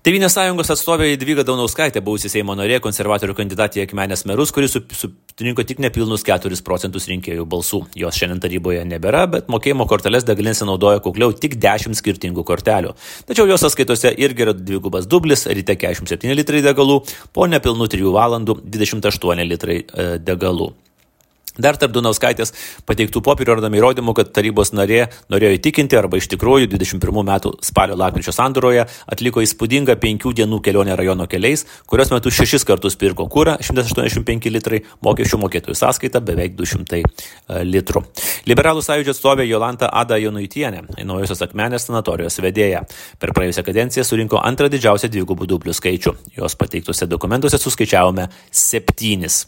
Tevinės 0.08 0.38
sąjungos 0.38 0.70
atstovė 0.72 1.10
Dvyga 1.20 1.44
Daunauskaitė, 1.44 2.00
buvusi 2.00 2.30
Seimo 2.32 2.54
narė, 2.56 2.78
konservatorių 2.80 3.34
kandidatė 3.36 3.82
į 3.82 3.90
Akmenės 3.90 4.22
merus, 4.30 4.54
kuris 4.56 4.78
surinko 4.78 5.66
tik 5.68 5.82
nepilnus 5.84 6.24
4 6.24 6.62
procentus 6.64 7.10
rinkėjų 7.12 7.44
balsų. 7.52 7.82
Jos 8.00 8.16
šiandien 8.16 8.40
taryboje 8.46 8.86
nebėra, 8.88 9.26
bet 9.34 9.52
mokėjimo 9.52 9.84
korteles 9.92 10.24
degalinėse 10.24 10.64
naudoja 10.64 11.04
kukliau 11.04 11.36
tik 11.36 11.60
10 11.60 12.00
skirtingų 12.00 12.48
kortelių. 12.48 12.96
Tačiau 13.28 13.52
jos 13.52 13.68
sąskaitose 13.68 14.16
irgi 14.16 14.48
yra 14.48 14.56
dvigubas 14.56 15.12
dublis, 15.12 15.44
ryte 15.44 15.76
47 15.76 16.40
litrai 16.40 16.64
degalų, 16.64 17.02
po 17.36 17.52
nepilnų 17.52 17.92
3 18.00 18.18
valandų 18.22 18.62
28 18.64 19.50
litrai 19.52 19.82
e, 19.84 20.12
degalų. 20.24 20.72
Dar 21.58 21.78
tarp 21.80 21.94
Dunauskaitės 21.96 22.54
pateiktų 22.88 23.22
popierių 23.26 23.58
radome 23.58 23.80
įrodymų, 23.80 24.14
kad 24.18 24.30
tarybos 24.36 24.74
narė 24.78 25.08
norėjo 25.34 25.58
įtikinti 25.58 25.98
arba 25.98 26.20
iš 26.22 26.30
tikrųjų 26.34 26.70
21 26.72 27.26
metų 27.28 27.54
spalio 27.66 27.98
lapkričio 27.98 28.34
sandoroje 28.36 28.86
atliko 29.10 29.42
įspūdingą 29.46 29.98
penkių 30.02 30.34
dienų 30.38 30.62
kelionę 30.66 30.96
rajono 31.00 31.28
keliais, 31.30 31.66
kurios 31.90 32.12
metu 32.14 32.32
šešis 32.34 32.68
kartus 32.68 32.98
pirko 33.00 33.26
kūrą 33.32 33.58
185 33.64 34.52
litrai, 34.54 34.84
mokesčių 35.06 35.42
mokėtojų 35.42 35.78
sąskaita 35.78 36.22
beveik 36.22 36.56
200 36.60 37.02
e, 37.02 37.04
litrų. 37.66 38.04
Liberalų 38.50 38.86
sąjūdžio 38.86 39.16
atstovė 39.16 39.48
Jolanta 39.50 39.90
Ada 39.92 40.20
Jonuitienė, 40.22 40.86
naujosios 41.02 41.42
akmenės 41.46 41.90
sanatorijos 41.90 42.40
vedėja, 42.44 42.86
per 43.20 43.34
praėjusią 43.36 43.66
kadenciją 43.68 44.06
surinko 44.08 44.42
antrą 44.44 44.70
didžiausią 44.72 45.12
dvigubų 45.12 45.50
dublių 45.50 45.76
skaičių. 45.78 46.16
Jos 46.38 46.58
pateiktuose 46.60 47.10
dokumentuose 47.10 47.60
suskaičiavome 47.62 48.30
septynis. 48.52 49.46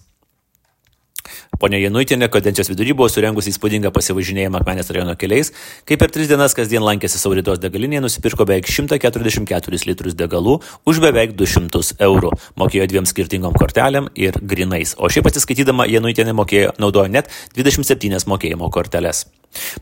Pone 1.60 1.80
Januitinė 1.82 2.30
kadencijos 2.32 2.70
vidury 2.72 2.94
buvo 2.96 3.10
surengusi 3.12 3.52
įspūdingą 3.54 3.92
pasivažinėjimą 3.96 4.62
Akmenės 4.62 4.92
rajono 4.96 5.16
keliais, 5.20 5.52
kai 5.88 5.98
per 6.00 6.14
tris 6.14 6.30
dienas 6.32 6.56
kasdien 6.58 6.86
lankėsi 6.86 7.20
Sauritos 7.22 7.60
degalinėje, 7.64 8.04
nusipirko 8.06 8.48
beveik 8.50 8.70
144 8.70 9.82
litrus 9.90 10.16
degalų 10.20 10.60
už 10.90 11.02
beveik 11.04 11.36
200 11.40 11.98
eurų. 12.10 12.32
Mokėjo 12.60 12.88
dviem 12.92 13.10
skirtingom 13.10 13.58
kortelėm 13.60 14.12
ir 14.16 14.40
grinais. 14.40 14.96
O 14.98 15.12
šiaip 15.12 15.32
atsiskaitydama 15.32 15.90
Januitinė 15.90 16.38
mokėjo, 16.38 16.78
naudojo 16.80 17.12
net 17.12 17.32
27 17.58 18.26
mokėjimo 18.30 18.72
korteles. 18.74 19.28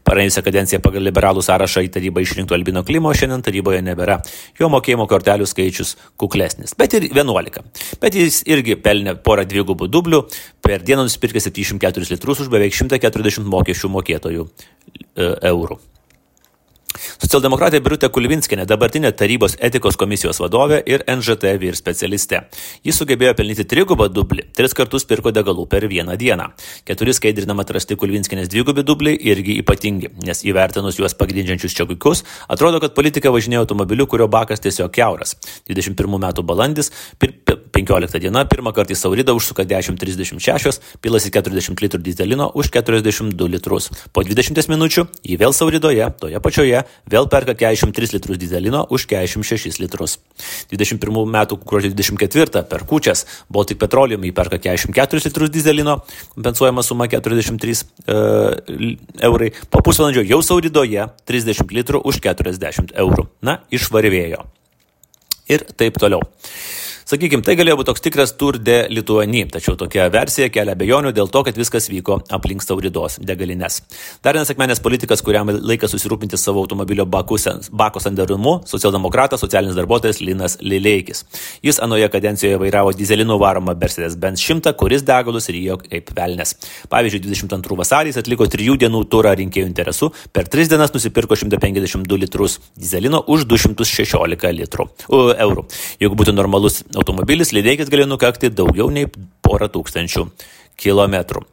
Praėjusią 0.08 0.44
kadenciją 0.46 0.80
pagal 0.84 1.04
liberalų 1.08 1.44
sąrašą 1.44 1.84
į 1.88 1.92
tarybą 1.98 2.24
išrinkto 2.24 2.56
Albino 2.56 2.84
Klimo 2.88 3.12
šiandien 3.18 3.44
taryboje 3.46 3.82
nebėra. 3.86 4.20
Jo 4.60 4.70
mokėjimo 4.72 5.08
kortelių 5.10 5.48
skaičius 5.50 5.96
kuklesnis, 6.20 6.76
bet 6.80 6.96
ir 6.98 7.10
11. 7.10 7.62
Bet 8.02 8.16
jis 8.16 8.42
irgi 8.48 8.78
pelnė 8.80 9.18
porą 9.24 9.46
dvigubų 9.50 9.90
dublių, 9.92 10.24
per 10.64 10.86
dieną 10.88 11.08
nusipirkė 11.08 11.44
74 11.44 12.12
litrus 12.14 12.46
už 12.46 12.52
beveik 12.54 12.76
140 12.78 13.52
mokesčių 13.52 13.94
mokėtojų 13.98 14.48
e, 14.48 15.32
eurų. 15.52 15.82
Socialdemokratė 17.22 17.82
Birutė 17.84 18.10
Kulvinskinė, 18.14 18.66
dabartinė 18.70 19.12
tarybos 19.18 19.58
etikos 19.64 19.98
komisijos 20.00 20.40
vadovė 20.42 20.80
ir 20.90 21.04
NŽT 21.08 21.54
vyr 21.62 21.78
specialistė. 21.80 22.44
Jis 22.86 23.00
sugebėjo 23.02 23.34
pelnyti 23.38 23.66
trigubą 23.70 24.10
dublį, 24.14 24.48
tris 24.58 24.76
kartus 24.78 25.08
pirko 25.10 25.34
degalų 25.36 25.68
per 25.72 25.88
vieną 25.92 26.18
dieną. 26.20 26.50
Keturi 26.88 27.16
skaidrinama 27.18 27.66
atrasti 27.66 27.98
Kulvinskinės 28.00 28.52
dvigubi 28.52 28.86
dubliai 28.88 29.18
irgi 29.32 29.58
ypatingi, 29.62 30.14
nes 30.28 30.44
įvertinus 30.48 31.00
juos 31.00 31.18
pagrindžiančius 31.18 31.76
čiagukius, 31.78 32.24
atrodo, 32.50 32.82
kad 32.84 32.96
politika 32.98 33.34
važinėjo 33.34 33.66
automobiliu, 33.66 34.08
kurio 34.10 34.30
bakas 34.32 34.64
tiesiog 34.64 34.94
keuras. 34.96 35.36
21 35.70 36.20
metų 36.28 36.46
balandis, 36.48 36.92
15 37.78 38.20
diena, 38.22 38.42
pirmą 38.50 38.72
kartą 38.74 38.96
į 38.96 38.98
Sauridą 38.98 39.36
užsuka 39.38 39.62
10.36, 39.68 40.80
pilasi 41.04 41.30
40 41.34 41.78
litrų 41.84 42.02
dizelino 42.02 42.48
už 42.58 42.72
42 42.74 43.50
litrus. 43.54 43.92
Po 44.14 44.24
20 44.26 44.72
minučių 44.72 45.06
jį 45.22 45.38
vėl 45.38 45.54
Sauridoje, 45.54 46.08
toje 46.18 46.42
pačioje, 46.42 46.82
vėl 47.06 47.30
perka 47.30 47.54
43 47.54 48.16
litrus 48.16 48.40
dizelino 48.42 48.82
už 48.90 49.06
46 49.12 49.78
litrus. 49.84 50.18
21 50.74 51.30
metų 51.38 51.60
gruodžio 51.62 51.94
24 51.94 52.66
per 52.72 52.86
kučias 52.90 53.26
Baltic 53.54 53.78
Petroleum 53.84 54.26
įperka 54.26 54.58
44 54.64 55.28
litrus 55.28 55.54
dizelino, 55.54 56.00
kompensuojama 56.34 56.86
suma 56.86 57.06
43 57.12 57.78
e, 57.78 58.18
eurai, 59.30 59.52
po 59.70 59.84
pusvalandžio 59.86 60.26
jau 60.26 60.42
Sauridoje 60.42 61.06
30 61.30 61.78
litrų 61.78 62.02
už 62.10 62.24
40 62.26 62.98
eurų. 62.98 63.30
Na, 63.46 63.60
išvarvėjo. 63.70 64.48
Ir 65.48 65.64
taip 65.78 66.02
toliau. 66.02 66.26
Sakykime, 67.08 67.40
tai 67.40 67.54
galėjo 67.56 67.78
būti 67.80 67.88
toks 67.88 68.02
tikras 68.04 68.34
Tour 68.36 68.58
de 68.60 68.82
Lituani, 68.92 69.46
tačiau 69.48 69.78
tokia 69.80 70.10
versija 70.12 70.50
kelia 70.52 70.74
bejonių 70.76 71.14
dėl 71.16 71.30
to, 71.32 71.40
kad 71.48 71.56
viskas 71.56 71.86
vyko 71.88 72.18
aplink 72.36 72.60
Sauridos 72.66 73.14
degalines. 73.24 73.78
Dar 74.20 74.36
vienas 74.36 74.50
akmenės 74.52 74.82
politikas, 74.84 75.24
kuriam 75.24 75.48
laikas 75.48 75.94
susirūpinti 75.96 76.36
savo 76.36 76.60
automobilio 76.66 77.06
bako 77.08 78.02
sandarumu, 78.04 78.58
socialdemokratas, 78.68 79.40
socialinis 79.40 79.78
darbuotojas 79.80 80.20
Linas 80.20 80.58
Lileikis. 80.60 81.24
Jis 81.64 81.80
anoje 81.80 82.10
kadencijoje 82.12 82.58
vairavo 82.60 82.92
dizelinu 82.92 83.40
varomą 83.40 83.78
Mercedes-Benz 83.80 84.44
100, 84.44 84.76
kuris 84.76 85.08
degalus 85.08 85.48
ryjo 85.48 85.80
kaip 85.86 86.12
velnes. 86.20 86.58
Pavyzdžiui, 86.92 87.24
22 87.30 87.80
vasarys 87.86 88.20
atliko 88.20 88.50
trijų 88.52 88.76
dienų 88.84 89.06
turą 89.08 89.32
rinkėjų 89.46 89.70
interesų, 89.70 90.12
per 90.36 90.52
tris 90.52 90.68
dienas 90.76 90.92
nusipirko 90.92 91.40
152 91.40 92.20
litrus 92.26 92.60
dizelino 92.76 93.24
už 93.32 93.48
216 93.56 94.54
litrų, 94.60 94.90
uh, 95.08 95.34
eurų. 95.48 95.68
Jeigu 96.04 96.20
būtų 96.20 96.36
normalus 96.36 96.84
automobilis 96.98 97.54
Lideikis 97.56 97.92
galėjo 97.94 98.12
nukakti 98.12 98.52
daugiau 98.54 98.90
nei 98.94 99.08
porą 99.46 99.70
tūkstančių 99.72 100.28
kilometrų. 100.78 101.46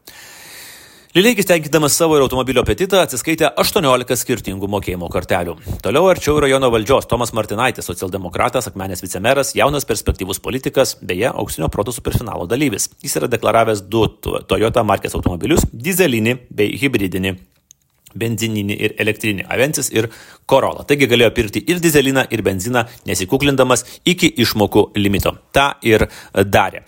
Lileikis 1.14 1.46
tenkindamas 1.46 1.94
savo 1.94 2.16
ir 2.18 2.24
automobilio 2.24 2.64
apetitą 2.64 2.98
atsiskaitė 3.04 3.52
18 3.62 4.16
skirtingų 4.18 4.66
mokėjimo 4.72 5.06
kortelių. 5.14 5.54
Toliau 5.84 6.08
arčiau 6.10 6.40
rajono 6.42 6.72
valdžios 6.74 7.06
Tomas 7.06 7.30
Martinaitis, 7.38 7.86
socialdemokratas, 7.86 8.66
akmenės 8.72 9.04
vicemeras, 9.04 9.54
jaunas 9.54 9.86
perspektyvus 9.86 10.42
politikas, 10.42 10.96
beje, 10.98 11.30
auksinio 11.30 11.70
proto 11.70 11.94
superfinalo 11.94 12.50
dalyvis. 12.50 12.88
Jis 12.98 13.14
yra 13.20 13.30
deklaravęs 13.30 13.86
du 13.86 14.08
Toyota 14.50 14.82
markės 14.82 15.14
automobilius- 15.14 15.62
dizelinį 15.86 16.40
bei 16.50 16.74
hybridinį 16.82 17.36
benzininį 18.18 18.76
ir 18.86 18.94
elektrinį 19.02 19.46
Avensis 19.50 19.90
ir 19.94 20.08
Corolla. 20.50 20.84
Taigi 20.88 21.08
galėjo 21.10 21.30
pirkti 21.36 21.62
ir 21.70 21.80
dizeliną, 21.82 22.26
ir 22.30 22.42
benziną, 22.44 22.84
nesikuklindamas 23.08 23.84
iki 24.04 24.30
išmokų 24.44 24.86
limito. 25.00 25.34
Ta 25.52 25.74
ir 25.86 26.06
darė. 26.34 26.84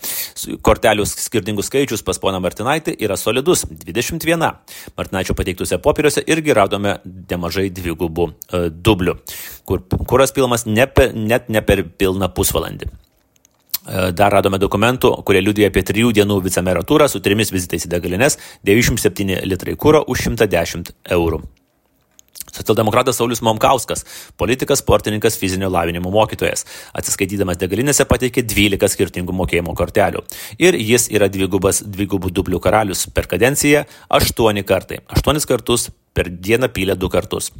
Kortelių 0.61 1.07
skirtingų 1.09 1.65
skaičius 1.65 2.05
pas 2.05 2.19
poną 2.21 2.41
Martinaitį 2.43 2.97
yra 3.01 3.17
solidus- 3.17 3.65
21. 3.87 4.53
Martinaičio 4.97 5.33
pateiktose 5.33 5.77
popieriuose 5.77 6.23
irgi 6.27 6.53
radome 6.53 6.99
nemažai 7.05 7.69
dvigubų 7.69 8.29
e, 8.29 8.69
dublių, 8.69 9.17
kur 9.65 9.81
kuras 10.07 10.31
pilmas 10.31 10.65
ne 10.65 10.87
per, 10.87 11.13
net 11.13 11.49
ne 11.49 11.61
per 11.61 11.83
pilną 11.83 12.29
pusvalandį. 12.33 13.06
E, 13.87 14.09
dar 14.11 14.33
radome 14.35 14.59
dokumentų, 14.59 15.13
kurie 15.27 15.41
liudija 15.43 15.71
apie 15.71 15.83
trijų 15.87 16.11
dienų 16.19 16.41
vicemero 16.47 16.83
turą 16.87 17.07
su 17.11 17.21
trimis 17.23 17.53
vizitais 17.55 17.87
į 17.87 17.93
degalines, 17.93 18.35
97 18.67 19.45
litrai 19.47 19.77
kūro 19.79 20.03
už 20.11 20.27
110 20.27 20.91
eurų. 21.15 21.41
Socialdemokratas 22.57 23.19
Saulis 23.19 23.41
Momkauskas, 23.45 24.03
politikas, 24.37 24.79
sportininkas, 24.81 25.37
fizinio 25.37 25.69
lavinimo 25.69 26.09
mokytojas. 26.13 26.65
Atsiskaitydamas 26.97 27.59
degalinėse 27.61 28.07
pateikė 28.09 28.41
12 28.47 28.89
skirtingų 28.95 29.35
mokėjimo 29.35 29.75
kortelių. 29.77 30.23
Ir 30.57 30.79
jis 30.79 31.09
yra 31.13 31.29
dvigubas, 31.29 31.83
dvigubų 31.85 32.31
dublių 32.33 32.61
karalius 32.63 33.05
per 33.13 33.29
kadenciją 33.29 33.85
8 34.09 34.63
kartai. 34.65 35.03
8 35.13 35.45
kartus 35.47 35.91
per 36.17 36.31
dieną 36.33 36.71
pylė 36.73 36.97
du 36.97 37.09
kartus. 37.13 37.51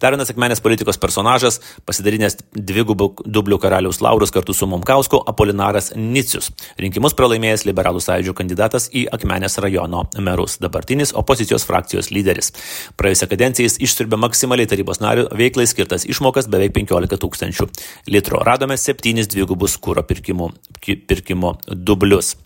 Dar 0.00 0.14
vienas 0.14 0.30
akmenės 0.32 0.62
politikos 0.64 0.96
personažas, 1.00 1.60
pasidarinęs 1.88 2.38
dvigubų 2.56 3.10
dublių 3.26 3.58
karaliaus 3.60 4.00
laurus 4.04 4.32
kartu 4.32 4.54
su 4.56 4.68
Momkausku, 4.70 5.20
Apolinaras 5.28 5.92
Nicius. 5.96 6.48
Rinkimus 6.80 7.16
pralaimėjęs 7.18 7.66
liberalų 7.68 8.00
sąjūdžio 8.04 8.34
kandidatas 8.38 8.88
į 8.96 9.04
akmenės 9.12 9.60
rajono 9.60 10.06
merus, 10.24 10.56
dabartinis 10.62 11.12
opozicijos 11.20 11.68
frakcijos 11.68 12.10
lyderis. 12.14 12.54
Praėjusią 12.96 13.28
kadenciją 13.34 13.68
jis 13.68 13.78
išsirbė 13.84 14.20
maksimaliai 14.24 14.70
tarybos 14.70 15.02
narių 15.04 15.28
veiklai 15.36 15.68
skirtas 15.68 16.08
išmokas 16.08 16.48
beveik 16.48 16.76
15 16.80 17.20
tūkstančių 17.20 17.70
litrų. 18.08 18.44
Radome 18.48 18.80
septynis 18.80 19.28
dvigubus 19.28 19.76
kūro 19.82 20.06
pirkimo, 20.08 20.54
pirkimo 20.80 21.58
dublius. 21.68 22.36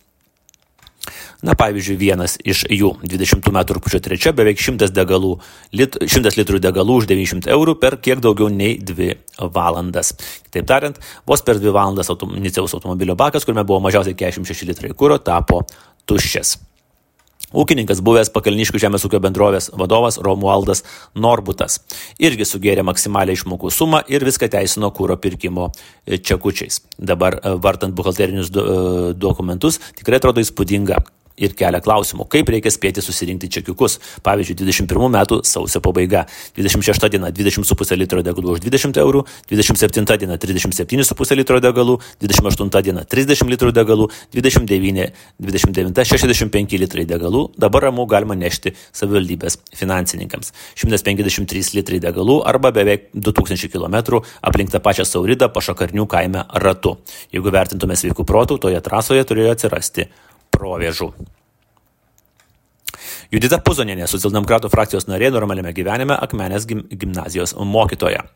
Na, 1.43 1.57
pavyzdžiui, 1.59 1.97
vienas 1.99 2.37
iš 2.39 2.61
jų 2.71 2.93
20 3.03 3.49
metų 3.51 3.75
rūpiučio 3.75 3.99
3 4.05 4.31
beveik 4.37 4.61
100, 4.63 4.87
degalų, 4.95 5.33
lit, 5.75 5.97
100 5.99 6.37
litrų 6.39 6.61
degalų 6.63 7.01
už 7.01 7.07
900 7.09 7.51
eurų 7.51 7.75
per 7.81 7.97
kiek 7.99 8.21
daugiau 8.23 8.47
nei 8.47 8.77
2 8.79 9.09
valandas. 9.51 10.13
Kitaip 10.47 10.69
tariant, 10.69 10.99
vos 11.27 11.43
per 11.43 11.59
2 11.59 11.73
valandas 11.75 12.07
autom, 12.13 12.31
Niciaus 12.39 12.71
automobilio 12.77 13.17
bakas, 13.19 13.43
kuriame 13.43 13.67
buvo 13.67 13.81
mažiausiai 13.83 14.15
46 14.15 14.69
litrai 14.69 14.95
kūro, 14.95 15.19
tapo 15.19 15.65
tuščias. 16.07 16.61
Ūkininkas 17.53 17.99
buvęs 18.01 18.31
pakalniškių 18.33 18.79
žemės 18.81 19.03
ūkio 19.05 19.19
bendrovės 19.21 19.67
vadovas 19.77 20.15
Romualdas 20.23 20.81
Norbutas 21.13 21.81
irgi 22.23 22.47
sugėrė 22.49 22.85
maksimalią 22.87 23.35
išmokų 23.37 23.69
sumą 23.69 23.99
ir 24.09 24.25
viską 24.25 24.47
teisino 24.55 24.89
kūro 24.95 25.19
pirkimo 25.21 25.67
čekučiais. 26.07 26.79
Dabar 26.97 27.37
vartant 27.61 27.93
buhalterinius 27.93 28.49
dokumentus 29.19 29.77
tikrai 29.99 30.17
atrodo 30.17 30.41
įspūdinga, 30.41 30.97
ir 31.37 31.55
kelia 31.57 31.81
klausimų, 31.83 32.27
kaip 32.31 32.49
reikia 32.53 32.71
spėti 32.73 33.01
susirinkti 33.03 33.49
čekiukus. 33.57 33.99
Pavyzdžiui, 34.25 34.57
21 34.59 35.13
metų 35.13 35.39
sausio 35.47 35.81
pabaiga, 35.83 36.25
26 36.57 37.09
diena 37.13 37.31
20,5 37.33 37.97
litro 37.99 38.23
degalų 38.25 38.57
už 38.57 38.63
20 38.65 38.99
eurų, 39.03 39.23
27 39.51 40.17
diena 40.23 40.37
37,5 40.37 41.37
litro 41.39 41.59
degalų, 41.63 41.97
28 42.21 42.83
diena 42.85 43.05
30 43.09 43.53
litrų 43.53 43.73
degalų, 43.75 44.09
29, 44.35 45.07
29 45.39 46.05
65 46.13 46.77
litrai 46.81 47.05
degalų, 47.09 47.45
dabar 47.57 47.89
ramų 47.89 48.05
galima 48.09 48.37
nešti 48.37 48.75
savivaldybės 48.93 49.59
finansininkams. 49.77 50.53
153 50.79 51.73
litrai 51.77 52.01
degalų 52.03 52.39
arba 52.49 52.73
beveik 52.75 53.09
2000 53.13 53.71
km 53.73 54.21
aplink 54.41 54.73
tą 54.73 54.81
pačią 54.83 55.05
Sauridą 55.07 55.49
pašakarnių 55.53 56.05
kaime 56.09 56.45
ratu. 56.63 56.97
Jeigu 57.33 57.53
vertintume 57.53 57.97
sveikų 57.99 58.25
protų, 58.27 58.59
toje 58.61 58.81
trasoje 58.83 59.23
turėjo 59.27 59.55
atsirasti 59.55 60.09
провяжу. 60.57 61.13
Judita 63.33 63.57
Puzonienė, 63.65 64.05
socialdemokratų 64.05 64.69
frakcijos 64.69 65.07
narė 65.09 65.31
normaliame 65.33 65.71
gyvenime, 65.73 66.13
Akmenės 66.21 66.67
gimnazijos 66.69 67.55
mokytoja. 67.57 68.27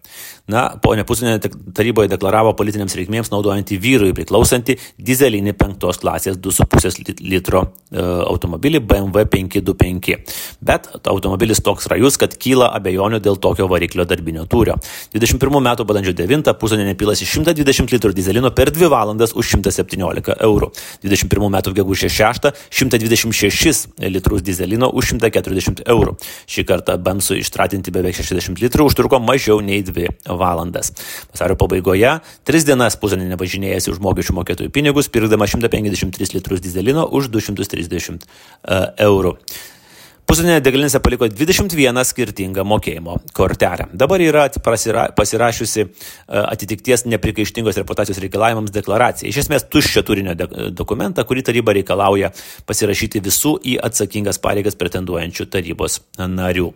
Na, 0.50 0.63
ponė 0.82 1.04
Puzonienė 1.06 1.51
taryboje 1.77 2.10
deklaravo 2.10 2.56
politiniams 2.58 2.96
reikmėms 2.98 3.30
naudojantį 3.30 3.77
vyrui 3.84 4.16
priklausantį 4.18 4.77
dizelinį 4.98 5.54
penktos 5.60 6.00
klasės 6.01 6.39
2,5 6.42 7.22
litro 7.22 7.62
e, 7.68 8.01
automobilį 8.01 8.82
BMW 8.89 9.27
525. 9.36 10.16
Bet 10.66 10.89
automobilis 11.13 11.62
toks 11.62 11.86
rajus, 11.94 12.18
kad 12.18 12.34
kyla 12.42 12.72
abejonių 12.80 13.22
dėl 13.22 13.38
tokio 13.44 13.70
variklio 13.70 14.08
darbinio 14.10 14.48
tūrio. 14.50 14.80
21 15.13 15.62
metų 15.68 15.86
balandžio 15.92 16.16
9 16.18 16.56
Puzonienė 16.58 16.98
pilasi 16.98 17.30
120 17.30 17.94
litrų 17.94 18.16
dizelino 18.18 18.50
per 18.50 18.74
2 18.74 18.89
valandas 18.89 19.38
už 19.38 19.60
117 19.60 20.39
eurų. 20.50 20.74
21 21.06 21.56
metų 21.60 21.77
gegužės 21.84 22.18
6 22.18 22.51
126 22.82 24.10
litrus 24.10 24.42
dizelino 24.42 24.87
kainą 24.88 24.91
už 24.94 25.13
140 25.20 25.84
eurų. 25.86 26.17
Šį 26.48 26.65
kartą 26.65 26.98
Bamsui 26.98 27.41
ištratinti 27.41 27.91
beveik 27.91 28.15
60 28.15 28.60
litrų 28.62 28.88
užtruko 28.88 29.20
mažiau 29.20 29.62
nei 29.62 29.84
2 29.84 30.08
valandas. 30.25 30.94
Vasario 31.32 31.56
pabaigoje 31.56 32.22
3 32.46 32.65
dienas 32.65 32.98
Puzaninė 32.98 33.38
važinėjasi 33.38 33.91
už 33.91 34.00
mokesčių 34.00 34.38
mokėtojų 34.38 34.72
pinigus, 34.72 35.10
pirkdama 35.10 35.48
153 35.48 36.36
litrus 36.36 36.62
dizelino 36.62 37.08
už 37.08 37.29
230 37.29 38.24
e, 38.24 38.94
eurų. 39.03 39.38
Pusdienio 40.27 40.57
degalinėse 40.60 41.00
paliko 41.00 41.29
21 41.31 42.01
skirtingą 42.03 42.65
mokėjimo 42.67 43.13
kortelę. 43.38 43.86
Dabar 43.96 44.19
yra 44.19 44.48
pasira, 44.63 45.05
pasirašiusi 45.15 45.86
e, 45.86 45.88
atitikties 46.41 47.05
neprikaištingos 47.07 47.79
reputacijos 47.79 48.19
reikalavimams 48.25 48.74
deklaraciją. 48.75 49.31
Iš 49.31 49.39
esmės 49.46 49.69
tuščio 49.72 50.03
turinio 50.10 50.36
dokumentą, 50.75 51.24
kurį 51.29 51.46
taryba 51.48 51.77
reikalauja 51.77 52.34
pasirašyti 52.67 53.24
visų 53.24 53.53
į 53.72 53.77
atsakingas 53.88 54.41
pareigas 54.43 54.75
pretenduojančių 54.75 55.48
tarybos 55.55 56.01
narių. 56.19 56.74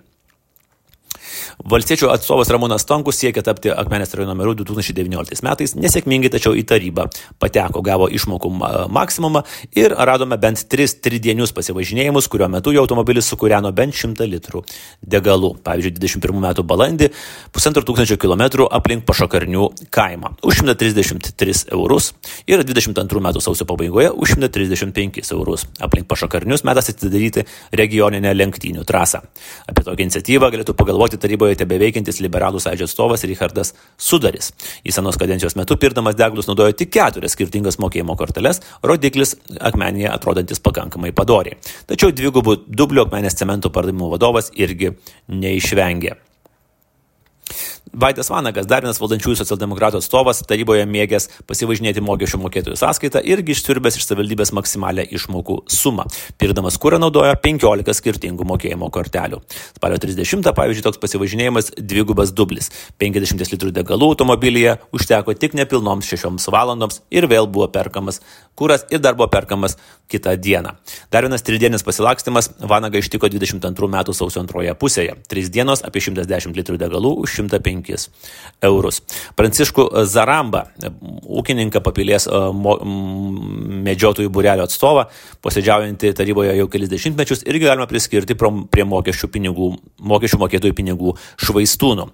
Valstiečių 1.62 2.10
atstovas 2.10 2.50
Ramūnas 2.50 2.88
Tonkus 2.90 3.20
siekia 3.22 3.44
tapti 3.46 3.70
Akmenės 3.70 4.16
rajono 4.18 4.34
meru 4.38 4.56
2019 4.58 5.44
metais, 5.46 5.76
nesėkmingai 5.78 6.32
tačiau 6.34 6.56
į 6.58 6.64
tarybą 6.66 7.06
pateko, 7.42 7.84
gavo 7.86 8.08
išmokų 8.10 8.50
maksimumą 8.90 9.44
ir 9.78 9.94
radome 9.94 10.40
bent 10.42 10.64
3 10.72 10.96
tridienius 11.06 11.54
pasivažinėjimus, 11.54 12.30
kurio 12.32 12.48
metu 12.50 12.74
jo 12.74 12.82
automobilis 12.82 13.30
sukūreno 13.30 13.70
bent 13.78 13.94
100 13.94 14.26
litrų 14.32 14.64
degalų. 15.06 15.52
Pavyzdžiui, 15.62 15.94
21 16.00 16.42
metų 16.48 16.66
balandį 16.66 17.12
pusantro 17.54 17.86
tūkstančio 17.86 18.18
kilometrų 18.22 18.66
aplink 18.72 19.06
Pašakarnių 19.06 19.70
kaimą 19.94 20.34
už 20.42 20.64
133 20.64 21.68
eurus 21.76 22.12
ir 22.50 22.66
22 22.66 23.24
metų 23.28 23.44
sausio 23.44 23.70
pabaigoje 23.70 24.10
už 24.10 24.36
135 24.40 25.32
eurus. 25.38 25.68
Aplink 25.78 26.10
Pašakarnius 26.10 26.66
metas 26.66 26.90
atidaryti 26.90 27.46
regioninę 27.76 28.34
lenktynių 28.34 28.86
trasą. 28.88 29.22
Apie 29.70 29.86
tokią 29.86 30.08
iniciatyvą 30.08 30.50
galėtų 30.56 30.78
pagalvoti 30.78 31.22
taryboje 31.22 31.51
tebeveikiantis 31.60 32.22
liberalų 32.24 32.62
sąjūdžio 32.64 32.88
atstovas 32.90 33.26
Richardas 33.28 33.74
Sudaris. 34.00 34.52
Į 34.88 34.96
senos 34.96 35.20
kadencijos 35.22 35.58
metu 35.60 35.78
pirdamas 35.82 36.18
deglus 36.20 36.50
naudojo 36.50 36.76
tik 36.78 36.94
keturias 36.96 37.36
skirtingas 37.38 37.80
mokėjimo 37.84 38.18
korteles, 38.20 38.64
rodiklis 38.84 39.36
akmenėje 39.60 40.10
atrodantis 40.14 40.64
pakankamai 40.64 41.14
padoriai. 41.16 41.60
Tačiau 41.92 42.16
dvigubų 42.16 42.62
dublių 42.68 43.08
akmenės 43.08 43.40
cementų 43.42 43.74
pardavimų 43.76 44.12
vadovas 44.16 44.52
irgi 44.56 44.96
neišvengė. 45.28 46.18
Vaidas 47.94 48.30
Vanagas, 48.32 48.64
dar 48.72 48.86
vienas 48.86 49.02
valdančiųjų 49.02 49.36
socialdemokratų 49.42 50.00
atstovas, 50.00 50.40
taryboje 50.48 50.86
mėgęs 50.88 51.26
pasivažinėti 51.50 52.00
mokesčių 52.00 52.38
mokėtojų 52.40 52.78
sąskaitą 52.80 53.20
irgi 53.28 53.52
išsiurbęs 53.52 53.98
iš 54.00 54.06
savivaldybės 54.08 54.54
maksimalę 54.56 55.04
išmokų 55.12 55.58
sumą. 55.68 56.06
Pirdamas 56.40 56.80
kurą 56.80 57.02
naudojo 57.04 57.34
15 57.44 57.92
skirtingų 58.00 58.48
mokėjimo 58.48 58.88
kortelių. 58.96 59.42
Spalio 59.76 60.00
30, 60.00 60.54
pavyzdžiui, 60.56 60.86
toks 60.88 61.02
pasivažinėjimas 61.04 61.74
dvigubas 61.76 62.32
dublis. 62.32 62.72
50 63.04 63.52
litrų 63.58 63.74
degalų 63.76 64.14
automobilyje 64.14 64.78
užteko 64.96 65.36
tik 65.36 65.60
nepilnoms 65.60 66.08
6 66.16 66.48
valandoms 66.56 67.04
ir 67.12 67.28
vėl 67.28 67.52
buvo 67.52 67.68
perkamas 67.76 68.22
kuras 68.56 68.86
ir 68.90 69.00
dar 69.04 69.16
buvo 69.20 69.28
perkamas 69.28 69.76
kitą 70.08 70.38
dieną. 70.38 70.76
Dar 71.12 71.24
vienas 71.24 71.42
tridienis 71.42 71.84
pasilakstimas 71.84 72.52
Vanaga 72.60 73.00
ištiko 73.00 73.28
22 73.32 73.88
metų 73.90 74.14
sausio 74.14 74.42
antroje 74.44 74.74
pusėje. 74.78 75.16
Tris 75.28 75.50
dienos 75.50 75.82
apie 75.88 76.04
110 76.04 76.56
litrų 76.60 76.78
degalų 76.78 77.16
už 77.24 77.40
105 77.42 77.81
5 77.82 78.08
eurus. 78.68 79.02
Pranciškų 79.38 79.88
Zaramba, 80.10 80.66
ūkininką 81.42 81.82
papilės 81.84 82.28
e, 82.28 82.42
medžiotojų 83.88 84.32
būrelio 84.34 84.68
atstovą, 84.68 85.08
posėdžiaujantį 85.44 86.14
taryboje 86.18 86.58
jau 86.60 86.68
kelis 86.72 86.92
dešimtmečius, 86.92 87.46
irgi 87.50 87.70
galima 87.70 87.90
priskirti 87.90 88.38
prie 88.38 88.88
mokesčių, 88.88 89.32
pinigų, 89.34 89.72
mokesčių 90.14 90.44
mokėtojų 90.46 90.78
pinigų 90.78 91.16
švaistūnų. 91.42 92.10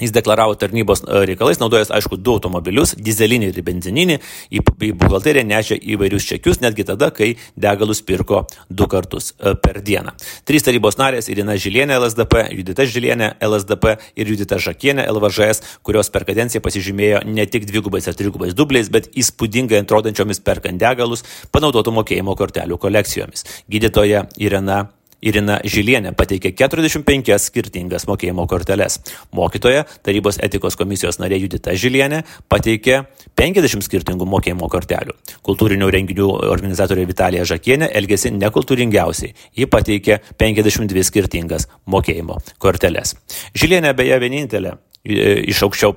Jis 0.00 0.12
deklaravo 0.14 0.54
tarnybos 0.54 1.02
e, 1.02 1.24
reikalais, 1.26 1.58
naudojęs, 1.58 1.90
aišku, 1.94 2.16
du 2.22 2.36
automobilius- 2.36 2.94
dizelinį 3.08 3.50
ir 3.50 3.62
benzininį, 3.66 4.18
į, 4.54 4.62
į 4.62 4.90
buhalteriją 4.98 5.44
nešė 5.48 5.78
įvairius 5.94 6.26
čekius, 6.30 6.60
netgi 6.62 6.86
tada, 6.86 7.10
kai 7.10 7.34
degalus 7.56 8.02
pirko 8.02 8.44
du 8.70 8.86
kartus 8.86 9.32
e, 9.38 9.54
per 9.54 9.80
dieną. 9.82 10.14
Trys 10.46 10.62
tarybos 10.62 10.98
narės- 11.00 11.28
Irina 11.32 11.56
Žilienė 11.58 11.98
LSDP, 11.98 12.44
Judita 12.54 12.86
Žilienė 12.86 13.32
LSDP 13.42 13.96
ir 14.16 14.26
Judita 14.26 14.58
Žakienė 14.58 15.08
LVŽS, 15.10 15.62
kurios 15.82 16.10
per 16.10 16.24
kadenciją 16.24 16.62
pasižymėjo 16.62 17.24
ne 17.26 17.46
tik 17.46 17.66
dvigubais 17.66 18.06
ar 18.06 18.14
trigubais 18.14 18.54
dubliais, 18.54 18.88
bet 18.88 19.10
įspūdingai 19.14 19.82
atrodančiomis 19.82 20.38
perkant 20.40 20.78
degalus 20.78 21.24
panaudotų 21.50 21.92
mokėjimo 21.98 22.36
kortelių 22.38 22.78
kolekcijomis. 22.78 23.44
Gydytoja 23.68 24.28
Irina 24.38 24.97
Irina 25.18 25.58
Žilienė 25.66 26.12
pateikė 26.18 26.52
45 26.54 27.34
skirtingas 27.42 28.06
mokėjimo 28.06 28.46
korteles. 28.50 29.00
Mokytoja, 29.34 29.84
tarybos 30.06 30.38
etikos 30.44 30.78
komisijos 30.78 31.18
narė 31.18 31.40
Judita 31.42 31.74
Žilienė 31.74 32.22
pateikė 32.50 33.00
50 33.38 33.82
skirtingų 33.86 34.28
mokėjimo 34.30 34.70
kortelių. 34.70 35.16
Kultūrinių 35.46 35.90
renginių 35.94 36.28
organizatorė 36.52 37.06
Vitalija 37.10 37.46
Žakienė 37.48 37.90
elgėsi 37.98 38.30
nekultūringiausiai. 38.36 39.34
Ji 39.58 39.66
pateikė 39.70 40.20
52 40.38 41.06
skirtingas 41.10 41.66
mokėjimo 41.86 42.38
korteles. 42.62 43.16
Žilienė 43.58 43.96
beje 43.98 44.20
vienintelė 44.22 44.76
iš 45.04 45.62
aukščiau 45.66 45.94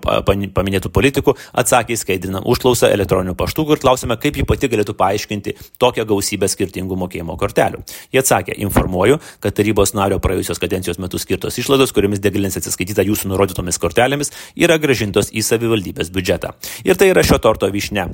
paminėtų 0.56 0.92
politikų 0.94 1.36
atsakė 1.58 1.96
į 1.96 2.00
skaidrinam 2.02 2.46
užklausą 2.48 2.92
elektroniniu 2.94 3.36
paštu 3.40 3.66
ir 3.74 3.82
klausime, 3.82 4.18
kaip 4.22 4.38
ji 4.40 4.46
pati 4.48 4.70
galėtų 4.72 4.96
paaiškinti 5.00 5.56
tokią 5.82 6.06
gausybę 6.10 6.50
skirtingų 6.52 6.98
mokėjimo 7.04 7.38
kortelių. 7.40 7.84
Jie 8.14 8.22
atsakė, 8.22 8.56
informuoju, 8.66 9.20
kad 9.44 9.58
tarybos 9.58 9.96
nario 9.98 10.20
praėjusios 10.24 10.62
kadencijos 10.62 11.02
metu 11.02 11.22
skirtos 11.22 11.60
išlaidos, 11.62 11.94
kuriamis 11.96 12.24
degalinės 12.24 12.62
atsiskaityta 12.62 13.06
jūsų 13.08 13.32
nurodytomis 13.34 13.82
kortelėmis, 13.82 14.34
yra 14.56 14.80
gražintos 14.82 15.34
į 15.34 15.46
savivaldybės 15.46 16.14
biudžetą. 16.14 16.56
Ir 16.86 17.00
tai 17.00 17.12
yra 17.14 17.26
šio 17.26 17.42
torto 17.42 17.70
vyšne. 17.72 18.12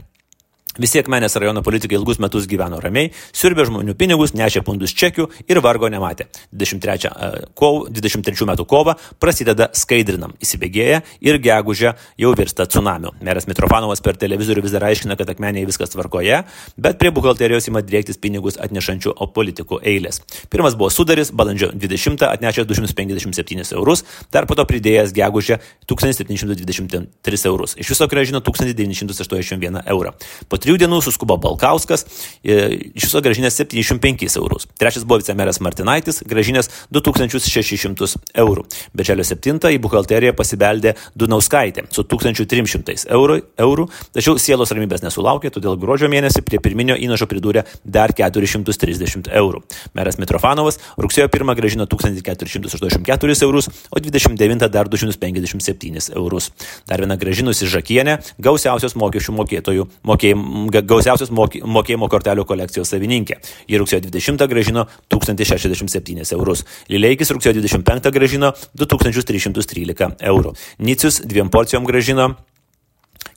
Visi 0.77 0.99
Akmenės 1.01 1.35
rajono 1.39 1.63
politikai 1.65 1.97
ilgus 1.97 2.19
metus 2.21 2.45
gyveno 2.49 2.77
ramiai, 2.81 3.09
siurbė 3.33 3.65
žmonių 3.67 3.95
pinigus, 3.97 4.35
nešė 4.37 4.61
pundus 4.65 4.93
čekių 4.97 5.25
ir 5.49 5.61
vargo 5.65 5.89
nematė. 5.89 6.27
23, 6.53 7.11
kov, 7.57 7.87
23 7.93 8.45
metų 8.51 8.65
kova 8.69 8.93
prasideda 9.21 9.69
skaidrinam, 9.77 10.35
įsibėgėja 10.43 11.01
ir 11.25 11.39
gegužė 11.41 11.95
jau 12.21 12.33
virsta 12.37 12.67
tsunamiu. 12.69 13.15
Meras 13.25 13.49
Mitrofanovas 13.49 14.03
per 14.05 14.19
televizorių 14.21 14.65
vis 14.67 14.75
dar 14.75 14.85
aiškina, 14.89 15.17
kad 15.17 15.31
Akmenėje 15.33 15.69
viskas 15.71 15.93
tvarkoje, 15.95 16.43
bet 16.77 17.01
prie 17.01 17.11
buhalterijos 17.15 17.69
ima 17.71 17.81
drėktis 17.81 18.21
pinigus 18.21 18.59
atnešančių 18.61 19.15
politikų 19.33 19.81
eilės. 19.81 20.21
Pirmas 20.53 20.77
buvo 20.77 20.91
sudaris, 20.93 21.31
balandžio 21.33 21.71
20 21.73 22.27
atnešęs 22.27 22.69
257 22.69 23.73
eurus, 23.77 24.05
dar 24.33 24.45
po 24.45 24.55
to 24.57 24.65
pridėjęs 24.69 25.13
gegužę 25.15 25.59
1723 25.89 27.43
eurus. 27.49 27.75
Iš 27.77 27.93
viso 27.95 28.07
gražino 28.11 28.41
1981 28.45 29.81
eurą. 29.85 30.13
Po 30.49 30.59
trijų 30.67 30.81
dienų 30.83 30.99
suskubo 31.05 31.37
Balkauskas, 31.39 32.03
e, 32.43 32.91
iš 32.97 33.07
viso 33.07 33.21
gražinęs 33.23 33.55
705 33.55 34.35
eurus. 34.37 34.67
Trečias 34.77 35.05
buvo 35.07 35.21
vicemeras 35.21 35.61
Martinaitis, 35.63 36.19
gražinęs 36.27 36.69
2600 36.91 38.17
eurų. 38.35 38.65
Bečelio 38.93 39.23
7 39.23 39.71
į 39.71 39.79
buhalteriją 39.79 40.33
pasibeldė 40.35 40.95
Dunauskaitė 41.15 41.87
su 41.91 42.03
1300 42.03 43.07
eurų, 43.15 43.39
eurų, 43.57 43.87
tačiau 44.11 44.35
sielos 44.37 44.73
ramybės 44.75 45.05
nesulaukė, 45.05 45.51
todėl 45.55 45.77
gruodžio 45.79 46.09
mėnesį 46.11 46.43
prie 46.43 46.59
pirminio 46.59 46.97
įnašo 46.99 47.29
pridūrė 47.31 47.63
dar 47.85 48.11
430 48.11 49.31
eurų. 49.31 49.63
Meras 49.95 50.19
Mitrofanovas 50.19 50.81
rugsėjo 50.97 51.29
1 51.31 51.55
gražino 51.55 51.87
1484 51.87 53.37
eurus, 53.47 53.69
o 53.91 54.03
29 54.03 54.67
dar 54.67 54.91
257 54.91 56.11
eurus. 56.15 56.51
Dar 56.87 56.99
viena 56.99 57.15
gražinusi 57.15 57.69
Žakienė, 57.71 58.19
gausiausios 58.41 58.97
mokesčių 58.99 59.37
mokėtojų 59.37 59.87
mokėjimų 60.07 60.56
gausiausios 60.71 61.31
mokėjimo 61.31 62.09
kortelių 62.11 62.45
kolekcijos 62.47 62.91
savininkė. 62.93 63.39
Ji 63.69 63.79
rugsėjo 63.81 64.03
20 64.07 64.47
gražino 64.51 64.87
1067 65.13 66.33
eurus. 66.37 66.65
Lileikis 66.89 67.31
rugsėjo 67.35 67.57
25 67.59 68.11
gražino 68.15 68.53
2313 68.79 70.23
eurų. 70.31 70.55
Nicius 70.79 71.21
dviem 71.25 71.51
porcijom 71.53 71.87
gražino 71.87 72.33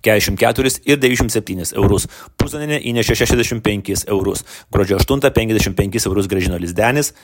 44 0.02 0.80
ir 0.88 1.00
97 1.00 1.74
eurus. 1.76 2.08
Puzaninė 2.40 2.80
įnešė 2.90 3.18
65 3.24 4.08
eurus. 4.08 4.44
Gruodžio 4.72 5.00
8 5.00 5.30
55 5.36 6.08
eurus 6.08 6.28
gražino 6.30 6.58
Lizdenis 6.60 7.14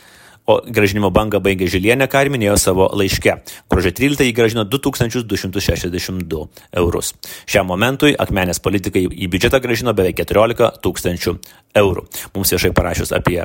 o 0.46 0.58
gražinimo 0.62 1.10
bangą 1.14 1.40
baigė 1.42 1.68
Žilienė, 1.70 2.08
ką 2.10 2.24
ir 2.26 2.32
minėjo 2.34 2.56
savo 2.60 2.88
laiške. 2.94 3.36
Gruodžio 3.70 3.92
13 3.98 4.26
jį 4.28 4.34
gražino 4.36 4.64
2262 4.64 6.46
eurus. 6.82 7.12
Šiam 7.50 7.66
momentui 7.70 8.14
akmenės 8.14 8.62
politikai 8.62 9.06
į 9.10 9.30
biudžetą 9.32 9.60
gražino 9.62 9.94
beveik 9.96 10.18
14 10.22 10.80
tūkstančių 10.84 11.36
eurų. 11.76 12.06
Mums 12.34 12.52
viešai 12.54 12.72
parašius 12.76 13.12
apie 13.16 13.42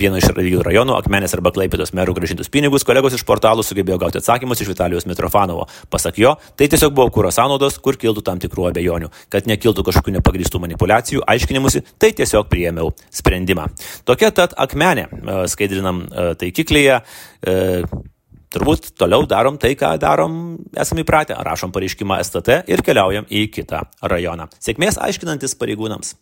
vieno 0.00 0.18
iš 0.18 0.30
radijų 0.32 0.62
rajonų, 0.66 0.96
akmenės 0.96 1.34
arba 1.36 1.52
klaipėdos 1.54 1.92
merų 1.96 2.16
gražintus 2.16 2.50
pinigus, 2.52 2.86
kolegos 2.86 3.14
iš 3.16 3.24
portalų 3.28 3.64
sugebėjo 3.66 3.98
gauti 4.02 4.20
atsakymus 4.20 4.62
iš 4.62 4.70
Vitalijos 4.72 5.06
Mitrofanovo. 5.06 5.66
Pasak 5.92 6.18
jo, 6.18 6.34
tai 6.58 6.70
tiesiog 6.72 6.94
buvo 6.96 7.10
kūro 7.14 7.30
sąnaudos, 7.34 7.78
kur 7.82 7.98
kiltų 8.00 8.24
tam 8.26 8.40
tikrų 8.42 8.70
abejonių. 8.70 9.10
Kad 9.32 9.46
nekiltų 9.50 9.84
kažkokių 9.86 10.16
nepagristų 10.18 10.62
manipulacijų, 10.64 11.22
aiškinimusi, 11.28 11.84
tai 12.02 12.12
tiesiog 12.16 12.48
priėmiau 12.50 12.92
sprendimą. 13.14 13.68
Tokia 14.08 14.32
tad 14.34 14.56
akmenė, 14.58 15.06
e, 15.06 15.38
skaidrinam 15.52 16.02
e, 16.06 16.26
taikiklyje. 16.40 17.00
E, 17.46 17.56
turbūt 18.56 18.92
toliau 18.98 19.26
darom 19.28 19.58
tai, 19.60 19.74
ką 19.78 19.96
darom, 20.00 20.38
esame 20.78 21.04
įpratę, 21.04 21.36
rašom 21.46 21.74
pareiškimą 21.74 22.20
STT 22.24 22.62
ir 22.72 22.84
keliaujam 22.86 23.28
į 23.28 23.48
kitą 23.52 23.82
rajoną. 24.06 24.48
Sėkmės 24.62 25.00
aiškinantis 25.02 25.56
pareigūnams. 25.60 26.14